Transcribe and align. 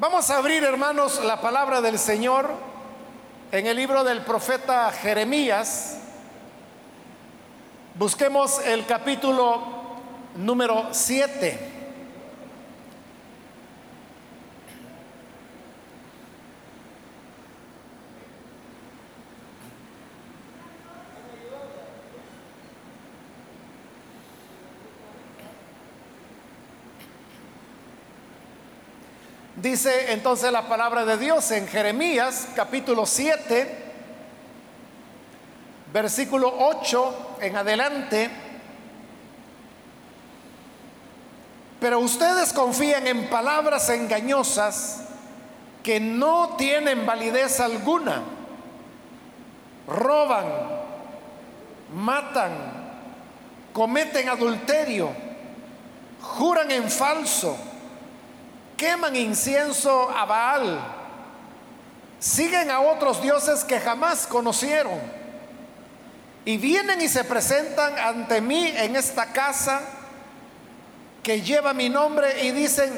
Vamos 0.00 0.30
a 0.30 0.38
abrir, 0.38 0.64
hermanos, 0.64 1.22
la 1.22 1.42
palabra 1.42 1.82
del 1.82 1.98
Señor 1.98 2.48
en 3.52 3.66
el 3.66 3.76
libro 3.76 4.02
del 4.02 4.22
profeta 4.22 4.90
Jeremías. 4.92 5.98
Busquemos 7.96 8.64
el 8.64 8.86
capítulo 8.86 9.60
número 10.36 10.88
7. 10.90 11.79
Dice 29.60 30.12
entonces 30.12 30.50
la 30.50 30.68
palabra 30.68 31.04
de 31.04 31.18
Dios 31.18 31.50
en 31.50 31.68
Jeremías 31.68 32.48
capítulo 32.56 33.04
7, 33.04 33.92
versículo 35.92 36.50
8 36.58 37.36
en 37.42 37.56
adelante. 37.56 38.30
Pero 41.78 41.98
ustedes 41.98 42.54
confían 42.54 43.06
en 43.06 43.28
palabras 43.28 43.90
engañosas 43.90 45.02
que 45.82 46.00
no 46.00 46.54
tienen 46.56 47.04
validez 47.04 47.60
alguna. 47.60 48.22
Roban, 49.86 50.46
matan, 51.94 52.52
cometen 53.74 54.30
adulterio, 54.30 55.10
juran 56.22 56.70
en 56.70 56.90
falso 56.90 57.58
queman 58.80 59.14
incienso 59.14 60.08
a 60.08 60.24
Baal, 60.24 60.80
siguen 62.18 62.70
a 62.70 62.80
otros 62.80 63.20
dioses 63.20 63.62
que 63.62 63.78
jamás 63.78 64.26
conocieron 64.26 64.98
y 66.46 66.56
vienen 66.56 66.98
y 67.02 67.08
se 67.08 67.24
presentan 67.24 67.98
ante 67.98 68.40
mí 68.40 68.72
en 68.74 68.96
esta 68.96 69.34
casa 69.34 69.82
que 71.22 71.42
lleva 71.42 71.74
mi 71.74 71.90
nombre 71.90 72.42
y 72.42 72.52
dicen, 72.52 72.90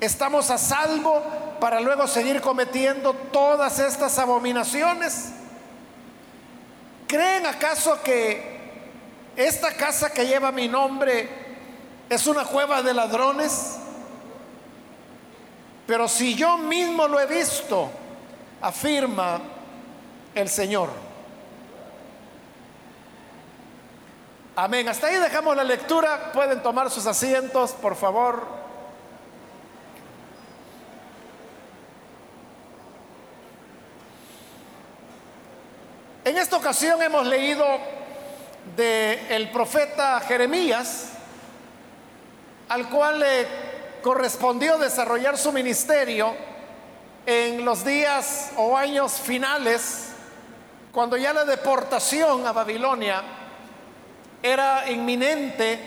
estamos 0.00 0.48
a 0.50 0.58
salvo 0.58 1.24
para 1.58 1.80
luego 1.80 2.06
seguir 2.06 2.40
cometiendo 2.40 3.14
todas 3.32 3.80
estas 3.80 4.16
abominaciones. 4.20 5.30
¿Creen 7.08 7.46
acaso 7.46 8.00
que 8.04 8.60
esta 9.34 9.72
casa 9.72 10.12
que 10.12 10.24
lleva 10.24 10.52
mi 10.52 10.68
nombre 10.68 11.28
es 12.08 12.28
una 12.28 12.44
cueva 12.44 12.80
de 12.80 12.94
ladrones? 12.94 13.78
Pero 15.86 16.08
si 16.08 16.34
yo 16.34 16.56
mismo 16.56 17.06
lo 17.06 17.20
he 17.20 17.26
visto, 17.26 17.90
afirma 18.60 19.40
el 20.34 20.48
Señor. 20.48 20.88
Amén. 24.56 24.88
Hasta 24.88 25.08
ahí 25.08 25.16
dejamos 25.16 25.56
la 25.56 25.64
lectura. 25.64 26.32
Pueden 26.32 26.62
tomar 26.62 26.90
sus 26.90 27.06
asientos, 27.06 27.72
por 27.72 27.96
favor. 27.96 28.64
En 36.24 36.38
esta 36.38 36.56
ocasión 36.56 37.02
hemos 37.02 37.26
leído 37.26 37.66
de 38.76 39.36
el 39.36 39.50
profeta 39.50 40.20
Jeremías, 40.20 41.10
al 42.70 42.88
cual 42.88 43.20
le 43.20 43.73
correspondió 44.04 44.76
desarrollar 44.76 45.38
su 45.38 45.50
ministerio 45.50 46.36
en 47.24 47.64
los 47.64 47.86
días 47.86 48.52
o 48.58 48.76
años 48.76 49.14
finales, 49.14 50.10
cuando 50.92 51.16
ya 51.16 51.32
la 51.32 51.46
deportación 51.46 52.46
a 52.46 52.52
Babilonia 52.52 53.22
era 54.42 54.90
inminente, 54.90 55.78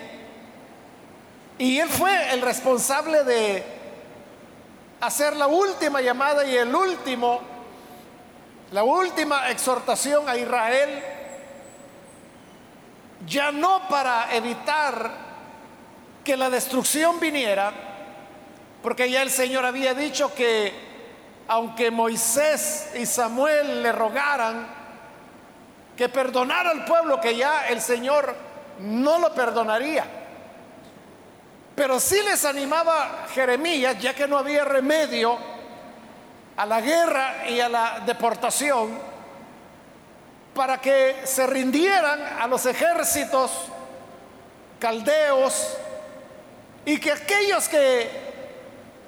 y 1.59 1.78
él 1.78 1.88
fue 1.90 2.34
el 2.34 2.41
responsable 2.41 3.24
de 3.24 3.64
hacer 5.00 5.36
la 5.36 5.46
última 5.46 6.02
llamada 6.02 6.44
y 6.44 6.58
el 6.58 6.74
último, 6.74 7.40
la 8.72 8.84
última 8.84 9.52
exhortación 9.52 10.28
a 10.28 10.36
Israel, 10.36 11.03
ya 13.28 13.52
no 13.52 13.88
para 13.88 14.36
evitar 14.36 15.12
que 16.24 16.36
la 16.36 16.50
destrucción 16.50 17.20
viniera, 17.20 17.87
porque 18.82 19.10
ya 19.10 19.22
el 19.22 19.32
Señor 19.32 19.66
había 19.66 19.94
dicho 19.94 20.34
que 20.34 20.88
aunque 21.48 21.92
Moisés 21.92 22.92
y 22.96 23.06
Samuel 23.06 23.82
le 23.82 23.92
rogaran 23.92 24.68
que 25.96 26.10
perdonara 26.10 26.70
al 26.70 26.86
pueblo, 26.86 27.20
que 27.20 27.36
ya 27.36 27.68
el 27.68 27.82
Señor 27.82 28.36
no 28.80 29.18
lo 29.18 29.34
perdonaría. 29.34 30.06
Pero 31.76 32.00
sí 32.00 32.22
les 32.24 32.44
animaba 32.46 33.26
Jeremías, 33.34 33.98
ya 34.00 34.14
que 34.14 34.28
no 34.28 34.38
había 34.38 34.64
remedio 34.64 35.38
a 36.56 36.66
la 36.66 36.82
guerra 36.82 37.48
y 37.48 37.59
a 37.59 37.70
la 37.70 38.04
deportación, 38.06 38.98
para 40.54 40.80
que 40.82 41.22
se 41.24 41.46
rindieran 41.48 42.20
a 42.40 42.48
los 42.48 42.66
ejércitos 42.66 43.52
caldeos 44.80 45.78
y 46.84 47.00
que 47.00 47.12
aquellos 47.12 47.70
que 47.70 48.27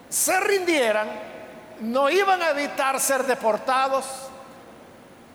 se 0.09 0.39
rindieran, 0.39 1.07
no 1.81 2.09
iban 2.09 2.41
a 2.41 2.49
evitar 2.49 2.99
ser 2.99 3.23
deportados, 3.25 4.05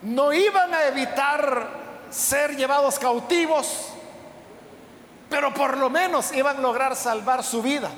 no 0.01 0.33
iban 0.33 0.73
a 0.73 0.85
evitar 0.85 1.67
ser 2.09 2.55
llevados 2.55 2.99
cautivos, 2.99 3.89
pero 5.29 5.53
por 5.53 5.77
lo 5.77 5.89
menos 5.89 6.31
iban 6.33 6.57
a 6.57 6.61
lograr 6.61 6.95
salvar 6.95 7.43
su 7.43 7.61
vida. 7.61 7.89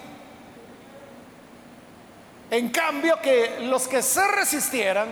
En 2.49 2.69
cambio 2.69 3.19
que 3.21 3.59
los 3.61 3.87
que 3.87 4.01
se 4.01 4.25
resistieran 4.29 5.09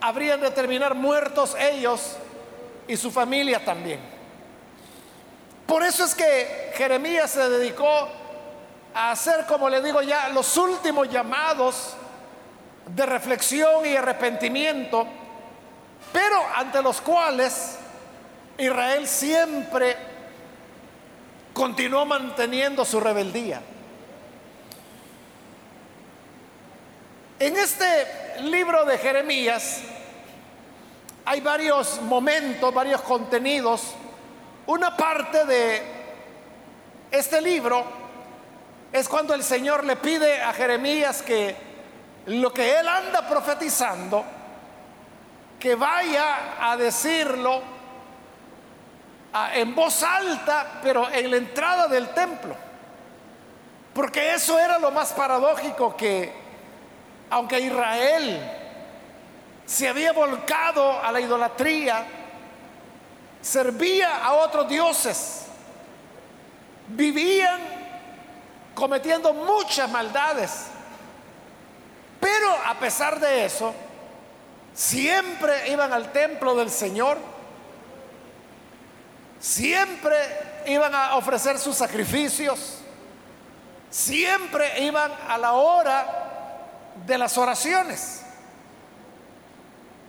habrían 0.00 0.40
de 0.40 0.50
terminar 0.50 0.94
muertos 0.94 1.56
ellos 1.58 2.16
y 2.86 2.96
su 2.96 3.10
familia 3.10 3.64
también. 3.64 4.00
Por 5.66 5.82
eso 5.84 6.04
es 6.04 6.14
que 6.14 6.72
Jeremías 6.74 7.30
se 7.30 7.48
dedicó 7.48 8.08
a 8.94 9.12
hacer, 9.12 9.46
como 9.46 9.68
le 9.68 9.82
digo 9.82 10.02
ya, 10.02 10.28
los 10.30 10.56
últimos 10.56 11.08
llamados 11.08 11.94
de 12.86 13.06
reflexión 13.06 13.86
y 13.86 13.96
arrepentimiento, 13.96 15.06
pero 16.12 16.42
ante 16.56 16.82
los 16.82 17.00
cuales 17.00 17.78
Israel 18.58 19.06
siempre 19.06 19.96
continuó 21.52 22.04
manteniendo 22.04 22.84
su 22.84 23.00
rebeldía. 23.00 23.62
En 27.38 27.56
este 27.56 28.42
libro 28.42 28.84
de 28.84 28.98
Jeremías 28.98 29.80
hay 31.24 31.40
varios 31.40 32.00
momentos, 32.02 32.74
varios 32.74 33.00
contenidos. 33.02 33.94
Una 34.66 34.96
parte 34.96 35.44
de 35.46 35.82
este 37.10 37.40
libro 37.40 37.99
es 38.92 39.08
cuando 39.08 39.34
el 39.34 39.44
Señor 39.44 39.84
le 39.84 39.96
pide 39.96 40.40
a 40.40 40.52
Jeremías 40.52 41.22
que 41.22 41.54
lo 42.26 42.52
que 42.52 42.78
él 42.78 42.88
anda 42.88 43.26
profetizando, 43.28 44.24
que 45.58 45.74
vaya 45.74 46.70
a 46.70 46.76
decirlo 46.76 47.62
en 49.54 49.74
voz 49.74 50.02
alta, 50.02 50.80
pero 50.82 51.08
en 51.10 51.30
la 51.30 51.36
entrada 51.36 51.86
del 51.86 52.08
templo. 52.08 52.56
Porque 53.94 54.34
eso 54.34 54.58
era 54.58 54.78
lo 54.78 54.90
más 54.90 55.12
paradójico 55.12 55.96
que, 55.96 56.32
aunque 57.30 57.60
Israel 57.60 58.40
se 59.66 59.88
había 59.88 60.12
volcado 60.12 61.00
a 61.00 61.12
la 61.12 61.20
idolatría, 61.20 62.04
servía 63.40 64.24
a 64.24 64.32
otros 64.32 64.68
dioses, 64.68 65.46
vivían 66.88 67.79
cometiendo 68.80 69.34
muchas 69.34 69.88
maldades. 69.90 70.64
Pero 72.18 72.50
a 72.66 72.78
pesar 72.78 73.20
de 73.20 73.44
eso, 73.44 73.74
siempre 74.74 75.70
iban 75.70 75.92
al 75.92 76.10
templo 76.12 76.54
del 76.56 76.70
Señor, 76.70 77.18
siempre 79.38 80.16
iban 80.66 80.94
a 80.94 81.16
ofrecer 81.16 81.58
sus 81.58 81.76
sacrificios, 81.76 82.78
siempre 83.90 84.80
iban 84.80 85.12
a 85.28 85.36
la 85.36 85.52
hora 85.52 86.06
de 87.06 87.18
las 87.18 87.36
oraciones. 87.36 88.22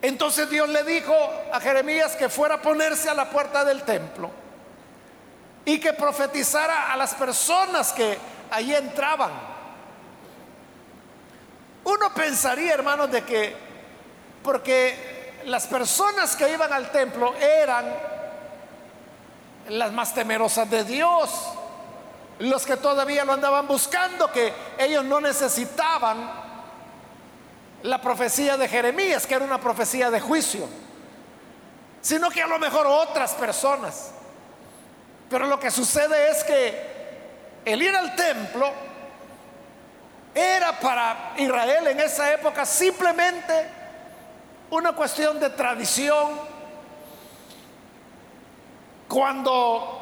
Entonces 0.01 0.49
Dios 0.49 0.69
le 0.69 0.83
dijo 0.83 1.13
a 1.51 1.59
Jeremías 1.59 2.15
que 2.15 2.29
fuera 2.29 2.55
a 2.55 2.61
ponerse 2.61 3.09
a 3.09 3.13
la 3.13 3.29
puerta 3.29 3.65
del 3.65 3.83
templo 3.83 4.31
y 5.65 5.79
que 5.79 5.93
profetizara 5.93 6.91
a 6.91 6.97
las 6.97 7.13
personas 7.13 7.91
que 7.93 8.17
allí 8.51 8.75
entraban. 8.75 9.31
Uno 11.83 12.13
pensaría, 12.13 12.73
hermanos, 12.73 13.09
de 13.09 13.23
que 13.23 13.55
porque 14.43 15.41
las 15.45 15.65
personas 15.67 16.35
que 16.35 16.51
iban 16.51 16.71
al 16.71 16.91
templo 16.91 17.33
eran 17.35 17.85
las 19.69 19.91
más 19.91 20.13
temerosas 20.13 20.69
de 20.69 20.83
Dios, 20.83 21.31
los 22.39 22.65
que 22.65 22.77
todavía 22.77 23.25
lo 23.25 23.33
andaban 23.33 23.67
buscando, 23.67 24.31
que 24.31 24.53
ellos 24.77 25.03
no 25.05 25.19
necesitaban 25.19 26.31
la 27.83 28.01
profecía 28.01 28.57
de 28.57 28.67
Jeremías, 28.67 29.25
que 29.25 29.35
era 29.35 29.45
una 29.45 29.59
profecía 29.59 30.11
de 30.11 30.19
juicio, 30.19 30.67
sino 32.01 32.29
que 32.29 32.41
a 32.43 32.47
lo 32.47 32.59
mejor 32.59 32.85
otras 32.85 33.33
personas. 33.33 34.11
Pero 35.29 35.47
lo 35.47 35.59
que 35.59 35.71
sucede 35.71 36.29
es 36.29 36.43
que 36.43 37.00
el 37.65 37.81
ir 37.81 37.95
al 37.95 38.15
templo 38.15 38.71
era 40.33 40.79
para 40.79 41.33
Israel 41.37 41.87
en 41.87 41.99
esa 41.99 42.31
época 42.33 42.65
simplemente 42.65 43.53
una 44.69 44.93
cuestión 44.93 45.39
de 45.39 45.49
tradición. 45.49 46.51
Cuando 49.07 50.01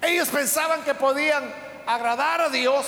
ellos 0.00 0.28
pensaban 0.28 0.82
que 0.84 0.94
podían 0.94 1.52
agradar 1.86 2.42
a 2.42 2.48
Dios, 2.48 2.86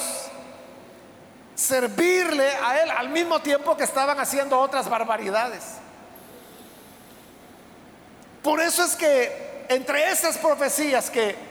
servirle 1.55 2.49
a 2.65 2.81
Él 2.83 2.91
al 2.91 3.09
mismo 3.09 3.41
tiempo 3.41 3.77
que 3.77 3.83
estaban 3.83 4.21
haciendo 4.21 4.59
otras 4.61 4.89
barbaridades. 4.89 5.65
Por 8.43 8.61
eso 8.61 8.85
es 8.85 8.95
que 8.95 9.67
entre 9.69 10.13
esas 10.13 10.39
profecías 10.39 11.11
que 11.11 11.48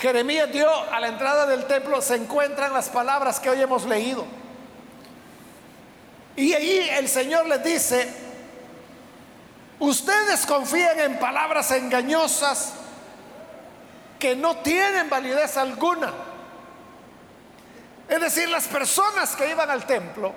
Jeremías 0.00 0.52
dio 0.52 0.70
a 0.70 1.00
la 1.00 1.08
entrada 1.08 1.46
del 1.46 1.64
templo 1.64 2.00
se 2.00 2.14
encuentran 2.14 2.72
las 2.72 2.88
palabras 2.88 3.40
que 3.40 3.50
hoy 3.50 3.60
hemos 3.60 3.84
leído. 3.84 4.24
Y 6.36 6.52
ahí 6.52 6.88
el 6.92 7.08
Señor 7.08 7.46
les 7.46 7.64
dice, 7.64 8.08
ustedes 9.80 10.46
confían 10.46 11.00
en 11.00 11.18
palabras 11.18 11.72
engañosas 11.72 12.74
que 14.20 14.36
no 14.36 14.58
tienen 14.58 15.10
validez 15.10 15.56
alguna. 15.56 16.12
Es 18.08 18.20
decir, 18.20 18.48
las 18.48 18.68
personas 18.68 19.34
que 19.34 19.50
iban 19.50 19.68
al 19.68 19.84
templo 19.84 20.32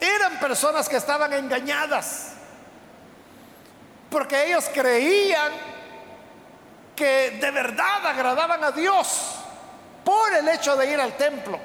eran 0.00 0.38
personas 0.38 0.88
que 0.88 0.96
estaban 0.96 1.32
engañadas, 1.32 2.34
porque 4.08 4.46
ellos 4.46 4.70
creían 4.72 5.77
que 6.98 7.30
de 7.40 7.50
verdad 7.52 8.04
agradaban 8.04 8.64
a 8.64 8.72
Dios 8.72 9.36
por 10.04 10.34
el 10.34 10.48
hecho 10.48 10.76
de 10.76 10.90
ir 10.90 11.00
al 11.00 11.16
templo, 11.16 11.60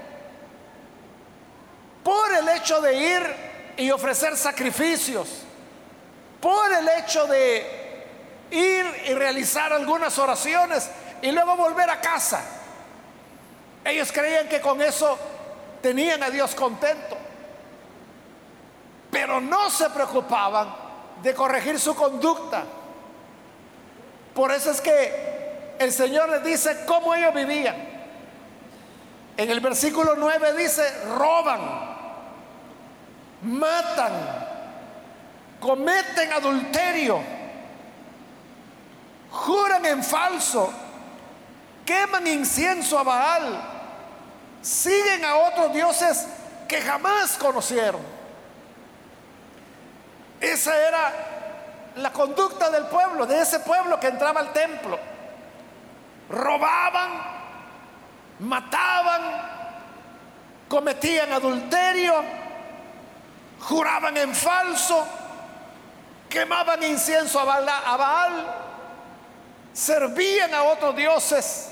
por 2.04 2.32
el 2.34 2.48
hecho 2.50 2.80
de 2.80 2.96
ir 2.96 3.36
y 3.78 3.90
ofrecer 3.90 4.38
sacrificios, 4.38 5.28
por 6.40 6.72
el 6.72 6.88
hecho 6.88 7.26
de 7.26 8.06
ir 8.52 8.86
y 9.08 9.14
realizar 9.16 9.74
algunas 9.74 10.20
oraciones 10.20 10.88
y 11.24 11.32
luego 11.32 11.56
volver 11.56 11.90
a 11.90 12.00
casa. 12.00 12.42
Ellos 13.84 14.12
creían 14.12 14.48
que 14.48 14.62
con 14.62 14.84
eso 14.84 15.18
tenían 15.82 16.22
a 16.22 16.30
Dios 16.30 16.54
contento, 16.54 17.18
pero 19.10 19.42
no 19.42 19.72
se 19.72 19.90
preocupaban 19.90 20.76
de 21.24 21.34
corregir 21.34 21.80
su 21.80 21.96
conducta. 21.96 22.66
Por 24.34 24.52
eso 24.52 24.72
es 24.72 24.82
que 24.82 25.76
el 25.80 25.92
Señor 25.92 26.30
les 26.30 26.44
dice 26.44 26.86
cómo 26.86 27.14
ellos 27.14 27.34
vivían. 27.34 27.76
En 29.38 29.50
el 29.50 29.60
versículo 29.60 30.16
9 30.16 30.54
dice, 30.54 30.84
roban, 31.18 31.60
matan, 33.42 34.12
cometen 35.60 36.32
adulterio 36.32 37.44
juran 39.34 39.84
en 39.86 40.04
falso, 40.04 40.72
queman 41.86 42.26
incienso 42.28 43.00
a 43.00 43.04
Baal, 43.04 43.62
siguen 44.62 45.26
a 45.26 45.36
otros 45.36 45.74
dioses 45.74 46.28
que 46.68 46.80
jamás 46.80 47.36
conocieron. 47.38 48.02
Esa 50.40 50.76
era 50.88 51.14
la 51.96 52.12
conducta 52.12 52.70
del 52.70 52.86
pueblo, 52.86 53.26
de 53.26 53.42
ese 53.42 53.60
pueblo 53.60 54.00
que 54.00 54.08
entraba 54.08 54.42
al 54.42 54.52
templo. 54.54 55.00
Robaban, 56.30 57.12
mataban, 58.40 59.22
cometían 60.68 61.32
adulterio, 61.32 62.24
juraban 63.60 64.18
en 64.18 64.34
falso, 64.34 65.06
quemaban 66.30 66.82
incienso 66.84 67.40
a 67.40 67.46
Baal 67.98 68.64
servían 69.74 70.54
a 70.54 70.64
otros 70.64 70.96
dioses. 70.96 71.70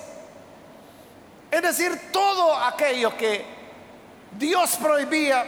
Es 1.49 1.61
decir, 1.61 2.11
todo 2.11 2.55
aquello 2.55 3.15
que 3.15 3.45
Dios 4.31 4.77
prohibía 4.77 5.45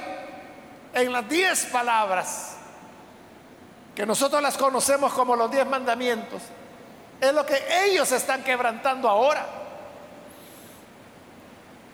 en 0.93 1.11
las 1.11 1.27
diez 1.27 1.65
palabras, 1.65 2.52
que 3.95 4.05
nosotros 4.05 4.41
las 4.41 4.57
conocemos 4.57 5.13
como 5.13 5.35
los 5.35 5.51
diez 5.51 5.65
mandamientos, 5.65 6.41
es 7.21 7.33
lo 7.33 7.45
que 7.45 7.61
ellos 7.85 8.11
están 8.11 8.43
quebrantando 8.43 9.07
ahora. 9.09 9.45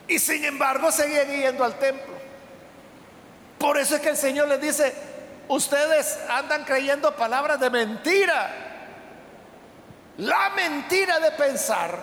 Y 0.08 0.18
sin 0.18 0.44
embargo 0.44 0.92
seguían 0.92 1.28
yendo 1.28 1.64
al 1.64 1.78
templo. 1.78 2.14
Por 3.60 3.78
eso 3.78 3.96
es 3.96 4.02
que 4.02 4.10
el 4.10 4.18
Señor 4.18 4.48
les 4.48 4.62
dice, 4.62 4.94
ustedes 5.50 6.20
andan 6.30 6.64
creyendo 6.64 7.16
palabras 7.16 7.60
de 7.60 7.70
mentira 7.70 8.70
la 10.20 10.50
mentira 10.50 11.18
de 11.20 11.32
pensar 11.32 11.98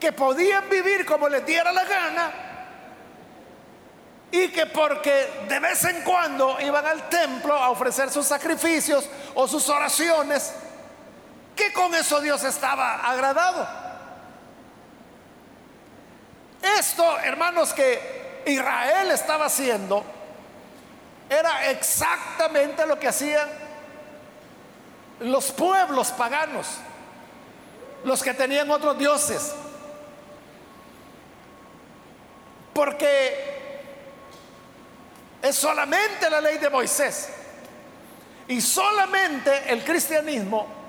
que 0.00 0.12
podían 0.12 0.68
vivir 0.68 1.06
como 1.06 1.28
les 1.28 1.46
diera 1.46 1.72
la 1.72 1.84
gana 1.84 2.32
y 4.32 4.48
que 4.48 4.66
porque 4.66 5.44
de 5.48 5.58
vez 5.58 5.84
en 5.84 6.02
cuando 6.02 6.60
iban 6.60 6.86
al 6.86 7.08
templo 7.08 7.54
a 7.54 7.70
ofrecer 7.70 8.10
sus 8.10 8.26
sacrificios 8.26 9.08
o 9.34 9.48
sus 9.48 9.68
oraciones, 9.68 10.52
que 11.56 11.72
con 11.72 11.94
eso 11.94 12.20
Dios 12.20 12.44
estaba 12.44 12.96
agradado. 12.96 13.66
Esto, 16.78 17.18
hermanos, 17.20 17.72
que 17.72 18.42
Israel 18.46 19.10
estaba 19.10 19.46
haciendo, 19.46 20.04
era 21.28 21.70
exactamente 21.70 22.86
lo 22.86 22.98
que 22.98 23.08
hacían 23.08 23.48
los 25.20 25.50
pueblos 25.52 26.10
paganos, 26.12 26.66
los 28.04 28.22
que 28.22 28.34
tenían 28.34 28.70
otros 28.70 28.96
dioses. 28.96 29.54
Porque 32.72 33.59
es 35.42 35.56
solamente 35.56 36.28
la 36.28 36.40
ley 36.40 36.58
de 36.58 36.70
Moisés 36.70 37.28
y 38.48 38.60
solamente 38.60 39.72
el 39.72 39.84
cristianismo 39.84 40.80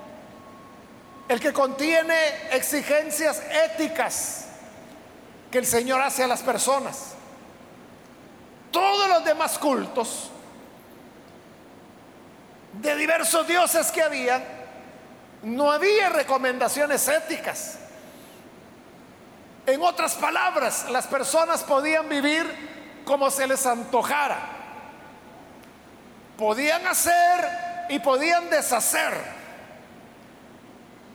el 1.28 1.40
que 1.40 1.52
contiene 1.52 2.14
exigencias 2.50 3.42
éticas 3.50 4.46
que 5.50 5.58
el 5.58 5.66
Señor 5.66 6.00
hace 6.02 6.24
a 6.24 6.26
las 6.26 6.42
personas. 6.42 7.14
Todos 8.70 9.08
los 9.08 9.24
demás 9.24 9.58
cultos 9.58 10.30
de 12.74 12.96
diversos 12.96 13.46
dioses 13.46 13.90
que 13.90 14.02
había, 14.02 14.42
no 15.42 15.70
había 15.70 16.08
recomendaciones 16.08 17.06
éticas. 17.08 17.78
En 19.66 19.80
otras 19.82 20.14
palabras, 20.14 20.90
las 20.90 21.06
personas 21.06 21.62
podían 21.62 22.08
vivir 22.08 22.81
como 23.04 23.30
se 23.30 23.46
les 23.46 23.64
antojara. 23.66 24.38
Podían 26.36 26.86
hacer 26.86 27.86
y 27.88 27.98
podían 27.98 28.48
deshacer. 28.50 29.12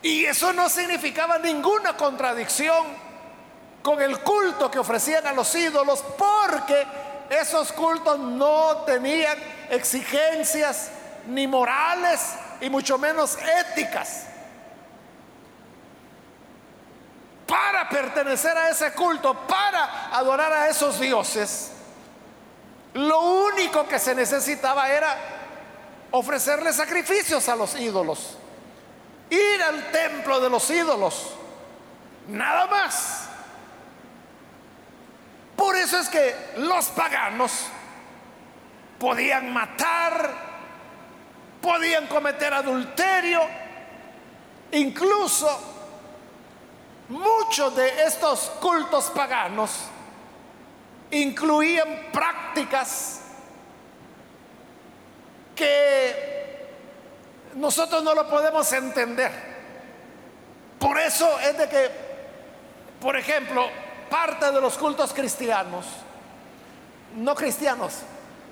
Y 0.01 0.25
eso 0.25 0.53
no 0.53 0.69
significaba 0.69 1.37
ninguna 1.37 1.97
contradicción 1.97 2.85
con 3.81 4.01
el 4.01 4.19
culto 4.19 4.69
que 4.69 4.79
ofrecían 4.79 5.25
a 5.27 5.33
los 5.33 5.53
ídolos, 5.55 6.03
porque 6.17 6.85
esos 7.29 7.71
cultos 7.73 8.19
no 8.19 8.83
tenían 8.85 9.37
exigencias 9.69 10.91
ni 11.27 11.47
morales 11.47 12.35
y 12.61 12.69
mucho 12.69 12.97
menos 12.97 13.37
éticas. 13.71 14.27
Para 17.45 17.87
pertenecer 17.87 18.57
a 18.57 18.69
ese 18.69 18.91
culto, 18.91 19.33
para 19.47 20.09
adorar 20.15 20.51
a 20.51 20.67
esos 20.67 20.99
dioses, 20.99 21.71
lo 22.97 23.19
único 23.19 23.87
que 23.87 23.99
se 23.99 24.15
necesitaba 24.15 24.89
era 24.89 25.15
ofrecerle 26.11 26.73
sacrificios 26.73 27.47
a 27.47 27.55
los 27.55 27.79
ídolos, 27.79 28.37
ir 29.29 29.61
al 29.61 29.91
templo 29.91 30.39
de 30.39 30.49
los 30.49 30.67
ídolos, 30.71 31.33
nada 32.27 32.65
más. 32.65 33.29
Por 35.55 35.75
eso 35.75 35.99
es 35.99 36.09
que 36.09 36.35
los 36.57 36.87
paganos 36.87 37.67
podían 38.97 39.53
matar, 39.53 40.31
podían 41.61 42.07
cometer 42.07 42.51
adulterio, 42.51 43.41
incluso 44.71 45.47
muchos 47.09 47.75
de 47.75 48.05
estos 48.05 48.39
cultos 48.59 49.11
paganos 49.11 49.71
incluían 51.11 52.09
prácticas 52.11 53.21
que 55.55 56.67
nosotros 57.55 58.03
no 58.03 58.13
lo 58.13 58.29
podemos 58.29 58.71
entender. 58.73 59.31
Por 60.79 60.99
eso 60.99 61.39
es 61.39 61.57
de 61.57 61.67
que, 61.67 61.91
por 63.01 63.17
ejemplo, 63.17 63.67
parte 64.09 64.51
de 64.51 64.61
los 64.61 64.77
cultos 64.77 65.13
cristianos, 65.13 65.85
no 67.15 67.35
cristianos, 67.35 67.99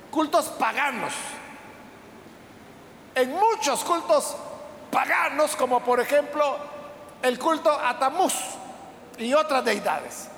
cultos 0.09 0.45
paganos, 0.45 1.13
en 3.13 3.31
muchos 3.31 3.83
cultos 3.83 4.35
paganos, 4.91 5.55
como 5.55 5.81
por 5.81 5.99
ejemplo 5.99 6.57
el 7.21 7.39
culto 7.39 7.71
a 7.71 7.97
Tamuz 7.97 8.33
y 9.17 9.33
otras 9.33 9.63
deidades, 9.63 10.29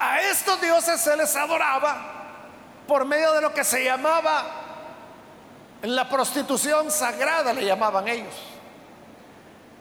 a 0.00 0.22
estos 0.22 0.60
dioses 0.60 0.98
se 1.00 1.14
les 1.14 1.36
adoraba 1.36 1.98
por 2.88 3.04
medio 3.04 3.32
de 3.34 3.42
lo 3.42 3.52
que 3.52 3.62
se 3.62 3.84
llamaba 3.84 4.46
la 5.82 6.08
prostitución 6.08 6.90
sagrada, 6.90 7.52
le 7.52 7.64
llamaban 7.64 8.08
ellos. 8.08 8.34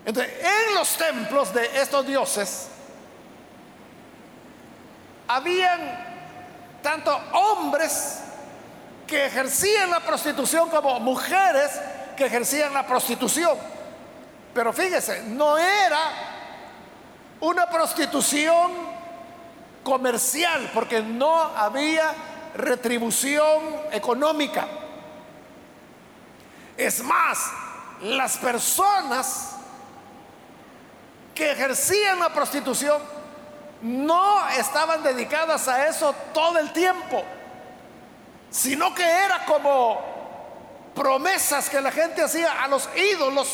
Entonces, 0.05 0.33
en 0.43 0.75
los 0.75 0.97
templos 0.97 1.53
de 1.53 1.81
estos 1.81 2.05
dioses, 2.05 2.67
habían 5.27 5.79
tanto 6.81 7.15
hombres 7.33 8.19
que 9.07 9.25
ejercían 9.25 9.89
la 9.89 10.01
prostitución 10.01 10.69
como 10.69 10.99
mujeres 10.99 11.71
que 12.15 12.25
ejercían 12.25 12.73
la 12.73 12.85
prostitución. 12.85 13.57
Pero 14.53 14.73
fíjese, 14.73 15.23
no 15.23 15.57
era 15.57 15.99
una 17.39 17.69
prostitución 17.69 18.88
comercial, 19.89 20.69
porque 20.71 21.01
no 21.01 21.35
había 21.35 22.13
retribución 22.53 23.59
económica. 23.91 24.67
Es 26.77 27.03
más, 27.03 27.51
las 28.01 28.37
personas 28.37 29.55
que 31.33 31.51
ejercían 31.51 32.19
la 32.19 32.29
prostitución 32.29 33.01
no 33.81 34.47
estaban 34.49 35.01
dedicadas 35.01 35.67
a 35.67 35.87
eso 35.87 36.13
todo 36.33 36.59
el 36.59 36.71
tiempo, 36.71 37.23
sino 38.51 38.93
que 38.93 39.03
era 39.03 39.43
como 39.45 39.99
promesas 40.93 41.67
que 41.67 41.81
la 41.81 41.91
gente 41.91 42.21
hacía 42.21 42.61
a 42.63 42.67
los 42.67 42.87
ídolos. 42.95 43.49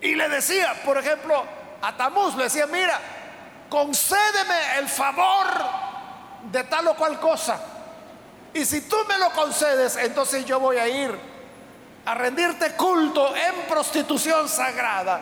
Y 0.00 0.14
le 0.14 0.28
decía, 0.28 0.74
por 0.84 0.98
ejemplo, 0.98 1.42
a 1.82 1.96
Tamuz, 1.96 2.36
le 2.36 2.44
decía, 2.44 2.66
mira, 2.66 3.00
concédeme 3.68 4.78
el 4.78 4.88
favor 4.88 5.46
de 6.50 6.64
tal 6.64 6.88
o 6.88 6.94
cual 6.94 7.18
cosa. 7.20 7.60
Y 8.52 8.64
si 8.64 8.82
tú 8.82 8.96
me 9.08 9.18
lo 9.18 9.30
concedes, 9.30 9.96
entonces 9.96 10.44
yo 10.44 10.60
voy 10.60 10.76
a 10.76 10.86
ir 10.88 11.18
a 12.06 12.14
rendirte 12.14 12.72
culto 12.72 13.34
en 13.34 13.66
prostitución 13.68 14.48
sagrada 14.48 15.20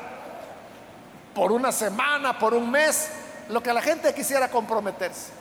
por 1.35 1.53
una 1.53 1.73
semana, 1.73 2.39
por 2.39 2.55
un 2.55 2.71
mes, 2.71 3.11
lo 3.49 3.63
que 3.63 3.73
la 3.73 3.81
gente 3.81 4.13
quisiera 4.15 4.51
comprometerse. 4.51 5.33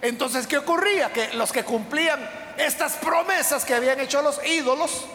Entonces, 0.00 0.46
¿qué 0.46 0.58
ocurría? 0.58 1.12
Que 1.12 1.32
los 1.34 1.52
que 1.52 1.64
cumplían 1.64 2.20
estas 2.56 2.94
promesas 2.94 3.64
que 3.64 3.74
habían 3.74 3.98
hecho 4.00 4.22
los 4.22 4.44
ídolos, 4.44 5.06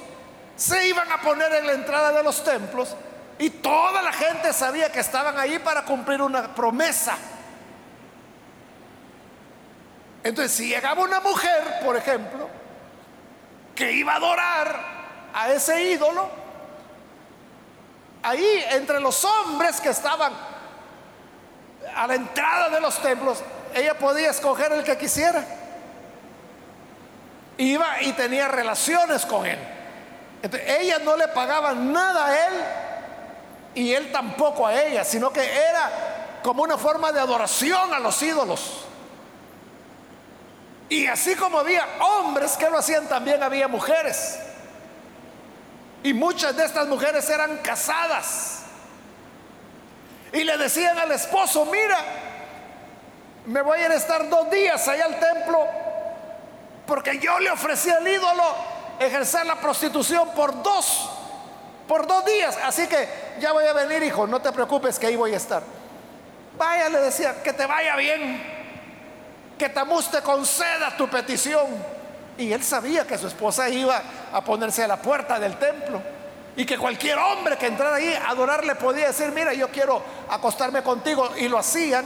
se 0.55 0.87
iban 0.87 1.11
a 1.11 1.21
poner 1.21 1.53
en 1.53 1.67
la 1.67 1.73
entrada 1.73 2.11
de 2.11 2.23
los 2.23 2.43
templos 2.43 2.95
y 3.39 3.49
toda 3.49 4.01
la 4.01 4.11
gente 4.11 4.51
sabía 4.51 4.91
que 4.91 4.99
estaban 4.99 5.37
ahí 5.37 5.59
para 5.59 5.83
cumplir 5.85 6.21
una 6.21 6.55
promesa. 6.55 7.15
Entonces, 10.23 10.51
si 10.53 10.67
llegaba 10.67 11.03
una 11.03 11.19
mujer, 11.19 11.79
por 11.85 11.95
ejemplo, 11.95 12.49
que 13.75 13.91
iba 13.91 14.13
a 14.13 14.15
adorar 14.15 14.79
a 15.33 15.51
ese 15.51 15.83
ídolo, 15.83 16.27
ahí 18.23 18.65
entre 18.71 18.99
los 18.99 19.23
hombres 19.23 19.79
que 19.79 19.89
estaban 19.89 20.33
a 21.95 22.07
la 22.07 22.15
entrada 22.15 22.69
de 22.69 22.81
los 22.81 22.99
templos, 23.01 23.43
ella 23.73 23.97
podía 23.97 24.31
escoger 24.31 24.71
el 24.71 24.83
que 24.83 24.97
quisiera. 24.97 25.45
Iba 27.59 28.01
y 28.01 28.13
tenía 28.13 28.47
relaciones 28.47 29.25
con 29.25 29.45
él. 29.45 29.59
Ella 30.65 30.99
no 30.99 31.15
le 31.15 31.27
pagaba 31.29 31.73
nada 31.73 32.25
a 32.25 32.47
él 32.47 32.53
y 33.75 33.93
él 33.93 34.11
tampoco 34.11 34.65
a 34.65 34.81
ella, 34.81 35.03
sino 35.03 35.31
que 35.31 35.43
era 35.43 36.39
como 36.43 36.63
una 36.63 36.77
forma 36.77 37.11
de 37.11 37.19
adoración 37.19 37.93
a 37.93 37.99
los 37.99 38.21
ídolos. 38.21 38.85
Y 40.89 41.07
así 41.07 41.35
como 41.35 41.59
había 41.59 41.85
hombres 41.99 42.53
que 42.57 42.69
lo 42.69 42.77
hacían, 42.77 43.07
también 43.07 43.43
había 43.43 43.67
mujeres. 43.67 44.39
Y 46.03 46.13
muchas 46.13 46.55
de 46.55 46.65
estas 46.65 46.87
mujeres 46.87 47.29
eran 47.29 47.57
casadas. 47.57 48.63
Y 50.31 50.43
le 50.43 50.57
decían 50.57 50.97
al 50.97 51.11
esposo, 51.11 51.65
mira, 51.65 51.97
me 53.45 53.61
voy 53.61 53.79
a 53.79 53.85
ir 53.85 53.91
a 53.91 53.95
estar 53.95 54.29
dos 54.29 54.49
días 54.49 54.87
allá 54.87 55.05
al 55.05 55.19
templo 55.19 55.67
porque 56.87 57.19
yo 57.19 57.37
le 57.39 57.51
ofrecí 57.51 57.89
al 57.89 58.07
ídolo 58.07 58.43
ejercer 58.99 59.45
la 59.45 59.57
prostitución 59.57 60.29
por 60.29 60.63
dos, 60.63 61.09
por 61.87 62.07
dos 62.07 62.25
días. 62.25 62.57
Así 62.63 62.87
que 62.87 63.07
ya 63.39 63.53
voy 63.53 63.65
a 63.65 63.73
venir, 63.73 64.03
hijo, 64.03 64.27
no 64.27 64.41
te 64.41 64.51
preocupes 64.51 64.99
que 64.99 65.07
ahí 65.07 65.15
voy 65.15 65.33
a 65.33 65.37
estar. 65.37 65.63
Vaya, 66.57 66.89
le 66.89 66.99
decía, 66.99 67.41
que 67.43 67.53
te 67.53 67.65
vaya 67.65 67.95
bien 67.95 68.57
que 69.57 69.69
Tamuz 69.69 70.09
te 70.09 70.21
conceda 70.21 70.95
tu 70.95 71.07
petición. 71.09 71.65
Y 72.37 72.53
él 72.53 72.63
sabía 72.63 73.05
que 73.07 73.17
su 73.17 73.27
esposa 73.27 73.67
iba 73.69 74.01
a 74.31 74.41
ponerse 74.41 74.83
a 74.83 74.87
la 74.87 74.97
puerta 74.97 75.39
del 75.39 75.57
templo 75.57 75.99
y 76.55 76.65
que 76.65 76.77
cualquier 76.77 77.17
hombre 77.17 77.57
que 77.57 77.65
entrara 77.65 77.95
ahí 77.95 78.13
a 78.13 78.29
adorarle 78.29 78.75
podía 78.75 79.07
decir, 79.07 79.31
mira, 79.31 79.53
yo 79.53 79.69
quiero 79.69 80.01
acostarme 80.29 80.83
contigo. 80.83 81.29
Y 81.37 81.47
lo 81.47 81.57
hacían 81.57 82.05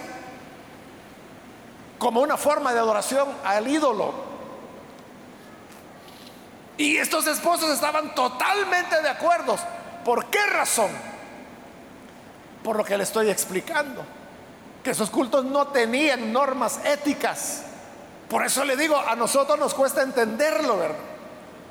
como 1.97 2.21
una 2.21 2.37
forma 2.37 2.73
de 2.73 2.79
adoración 2.79 3.27
al 3.43 3.67
ídolo. 3.67 4.30
Y 6.81 6.97
estos 6.97 7.27
esposos 7.27 7.69
estaban 7.69 8.15
totalmente 8.15 8.99
de 9.03 9.09
acuerdo. 9.09 9.55
¿Por 10.03 10.25
qué 10.31 10.43
razón? 10.47 10.89
Por 12.63 12.75
lo 12.75 12.83
que 12.83 12.97
le 12.97 13.03
estoy 13.03 13.29
explicando 13.29 14.03
que 14.83 14.89
esos 14.89 15.11
cultos 15.11 15.45
no 15.45 15.67
tenían 15.67 16.33
normas 16.33 16.79
éticas. 16.83 17.61
Por 18.27 18.43
eso 18.43 18.65
le 18.65 18.75
digo, 18.75 18.97
a 18.97 19.15
nosotros 19.15 19.59
nos 19.59 19.75
cuesta 19.75 20.01
entenderlo, 20.01 20.77
¿verdad? 20.77 20.97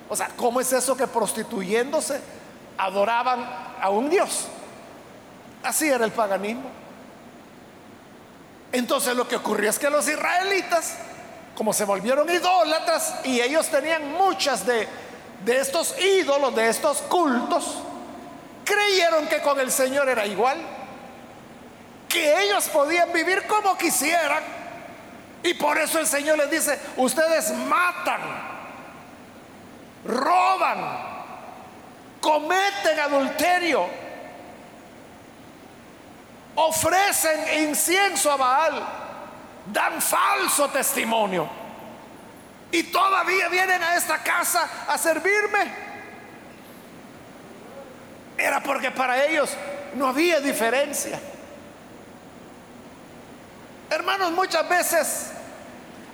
O 0.09 0.15
sea, 0.15 0.29
¿cómo 0.37 0.61
es 0.61 0.73
eso 0.73 0.97
que 0.97 1.09
prostituyéndose 1.09 2.21
adoraban 2.79 3.45
a 3.81 3.91
un 3.91 4.11
Dios? 4.11 4.47
Así 5.65 5.89
era 5.89 6.05
el 6.05 6.13
paganismo. 6.13 6.71
Entonces 8.71 9.17
lo 9.17 9.27
que 9.27 9.35
ocurrió 9.35 9.71
es 9.71 9.79
que 9.81 9.91
los 9.91 10.07
israelitas, 10.07 10.95
como 11.57 11.73
se 11.73 11.85
volvieron 11.85 12.31
idólatras 12.31 13.17
y 13.25 13.41
ellos 13.41 13.67
tenían 13.67 14.13
muchas 14.13 14.65
de, 14.65 14.89
de 15.45 15.59
estos 15.59 15.95
ídolos, 15.99 16.55
de 16.55 16.69
estos 16.69 16.99
cultos, 17.03 17.79
creyeron 18.65 19.27
que 19.27 19.41
con 19.41 19.59
el 19.59 19.71
Señor 19.71 20.09
era 20.09 20.27
igual 20.27 20.59
que 22.11 22.43
ellos 22.43 22.69
podían 22.69 23.13
vivir 23.13 23.47
como 23.47 23.79
quisieran. 23.79 24.43
Y 25.43 25.55
por 25.55 25.79
eso 25.79 25.99
el 25.99 26.07
Señor 26.07 26.37
les 26.37 26.51
dice, 26.51 26.79
ustedes 26.97 27.53
matan, 27.53 28.21
roban, 30.05 30.79
cometen 32.21 33.01
adulterio, 33.01 33.87
ofrecen 36.57 37.69
incienso 37.69 38.31
a 38.31 38.37
Baal, 38.37 38.87
dan 39.67 40.03
falso 40.03 40.69
testimonio. 40.69 41.60
Y 42.73 42.85
todavía 42.85 43.49
vienen 43.49 43.83
a 43.83 43.97
esta 43.97 44.19
casa 44.19 44.69
a 44.87 44.97
servirme. 44.97 45.91
Era 48.39 48.63
porque 48.63 48.91
para 48.91 49.25
ellos 49.25 49.51
no 49.95 50.07
había 50.07 50.41
diferencia. 50.41 51.19
Hermanos, 53.91 54.31
muchas 54.33 54.69
veces, 54.69 55.27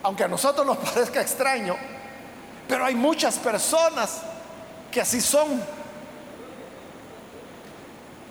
aunque 0.03 0.25
a 0.25 0.29
nosotros 0.29 0.67
nos 0.67 0.77
parezca 0.93 1.21
extraño, 1.21 1.77
pero 2.67 2.85
hay 2.85 2.95
muchas 2.95 3.37
personas 3.37 4.23
que 4.91 5.01
así 5.01 5.21
son, 5.21 5.63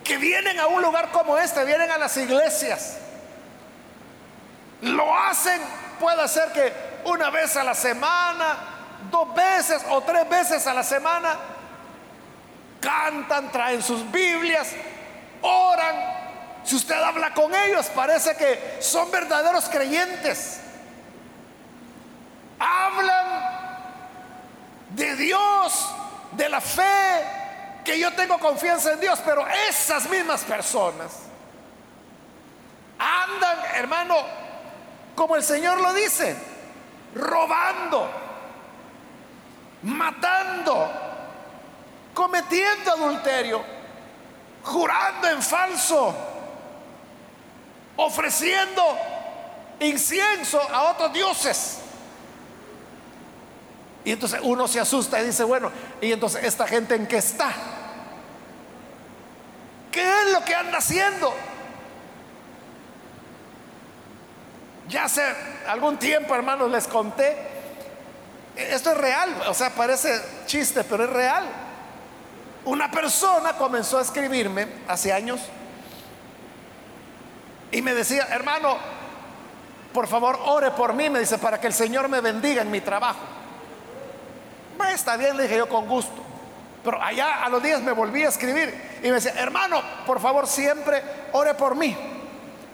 que 0.03 0.17
vienen 0.17 0.59
a 0.59 0.67
un 0.67 0.81
lugar 0.81 1.11
como 1.11 1.37
este, 1.37 1.63
vienen 1.63 1.89
a 1.89 1.97
las 1.97 2.15
iglesias 2.17 2.97
Lo 4.81 5.17
hacen, 5.17 5.59
puede 5.99 6.27
ser 6.27 6.51
que 6.51 6.94
una 7.05 7.29
vez 7.29 7.55
a 7.55 7.63
la 7.63 7.73
semana, 7.73 8.57
dos 9.09 9.33
veces 9.33 9.83
o 9.89 10.01
tres 10.01 10.27
veces 10.29 10.67
a 10.67 10.73
la 10.73 10.83
semana, 10.83 11.35
cantan, 12.79 13.51
traen 13.51 13.81
sus 13.81 14.09
Biblias, 14.11 14.71
oran. 15.41 15.95
Si 16.63 16.75
usted 16.75 16.95
habla 16.95 17.33
con 17.33 17.53
ellos, 17.53 17.87
parece 17.93 18.35
que 18.35 18.77
son 18.79 19.09
verdaderos 19.11 19.69
creyentes. 19.69 20.59
Hablan 22.59 23.25
de 24.89 25.15
Dios, 25.15 25.89
de 26.31 26.49
la 26.49 26.61
fe, 26.61 27.23
que 27.83 27.99
yo 27.99 28.13
tengo 28.13 28.39
confianza 28.39 28.93
en 28.93 28.99
Dios, 28.99 29.21
pero 29.23 29.45
esas 29.69 30.09
mismas 30.09 30.41
personas 30.41 31.11
andan, 32.97 33.57
hermano, 33.75 34.15
como 35.15 35.35
el 35.35 35.43
Señor 35.43 35.79
lo 35.81 35.93
dice, 35.93 36.35
robando, 37.15 38.09
matando, 39.83 40.91
cometiendo 42.13 42.91
adulterio, 42.91 43.63
jurando 44.63 45.29
en 45.29 45.41
falso, 45.41 46.13
ofreciendo 47.95 48.83
incienso 49.79 50.61
a 50.61 50.91
otros 50.91 51.13
dioses. 51.13 51.79
Y 54.03 54.11
entonces 54.11 54.39
uno 54.43 54.67
se 54.67 54.79
asusta 54.79 55.19
y 55.19 55.25
dice, 55.25 55.43
bueno, 55.43 55.71
¿y 55.99 56.11
entonces 56.11 56.43
esta 56.43 56.67
gente 56.67 56.93
en 56.93 57.07
qué 57.07 57.17
está? 57.17 57.51
¿Qué 59.91 60.03
es 60.03 60.31
lo 60.31 60.43
que 60.43 60.53
anda 60.53 60.77
haciendo? 60.77 61.33
Ya 64.87 65.05
hace 65.05 65.23
algún 65.67 65.97
tiempo, 65.97 66.35
hermanos, 66.35 66.69
les 66.69 66.87
conté. 66.87 67.35
Esto 68.55 68.91
es 68.91 68.97
real, 68.97 69.35
o 69.47 69.53
sea, 69.53 69.71
parece 69.71 70.21
chiste, 70.45 70.83
pero 70.83 71.05
es 71.05 71.09
real. 71.09 71.45
Una 72.65 72.89
persona 72.89 73.53
comenzó 73.53 73.97
a 73.97 74.01
escribirme 74.01 74.67
hace 74.87 75.11
años 75.11 75.41
y 77.71 77.81
me 77.81 77.93
decía, 77.93 78.27
hermano, 78.31 78.77
por 79.93 80.07
favor, 80.07 80.39
ore 80.45 80.71
por 80.71 80.93
mí, 80.93 81.09
me 81.09 81.19
dice, 81.19 81.37
para 81.37 81.59
que 81.59 81.67
el 81.67 81.73
Señor 81.73 82.07
me 82.07 82.21
bendiga 82.21 82.61
en 82.61 82.71
mi 82.71 82.81
trabajo. 82.81 83.19
está 84.93 85.17
bien, 85.17 85.35
le 85.35 85.43
dije 85.43 85.57
yo 85.57 85.67
con 85.67 85.87
gusto. 85.87 86.23
Pero 86.83 87.01
allá 87.01 87.43
a 87.43 87.49
los 87.49 87.61
días 87.61 87.81
me 87.81 87.91
volví 87.91 88.23
a 88.23 88.29
escribir 88.29 88.99
y 88.99 89.07
me 89.07 89.13
decía, 89.13 89.33
hermano, 89.37 89.81
por 90.05 90.21
favor, 90.21 90.47
siempre 90.47 91.01
ore 91.33 91.55
por 91.55 91.75
mí. 91.75 92.14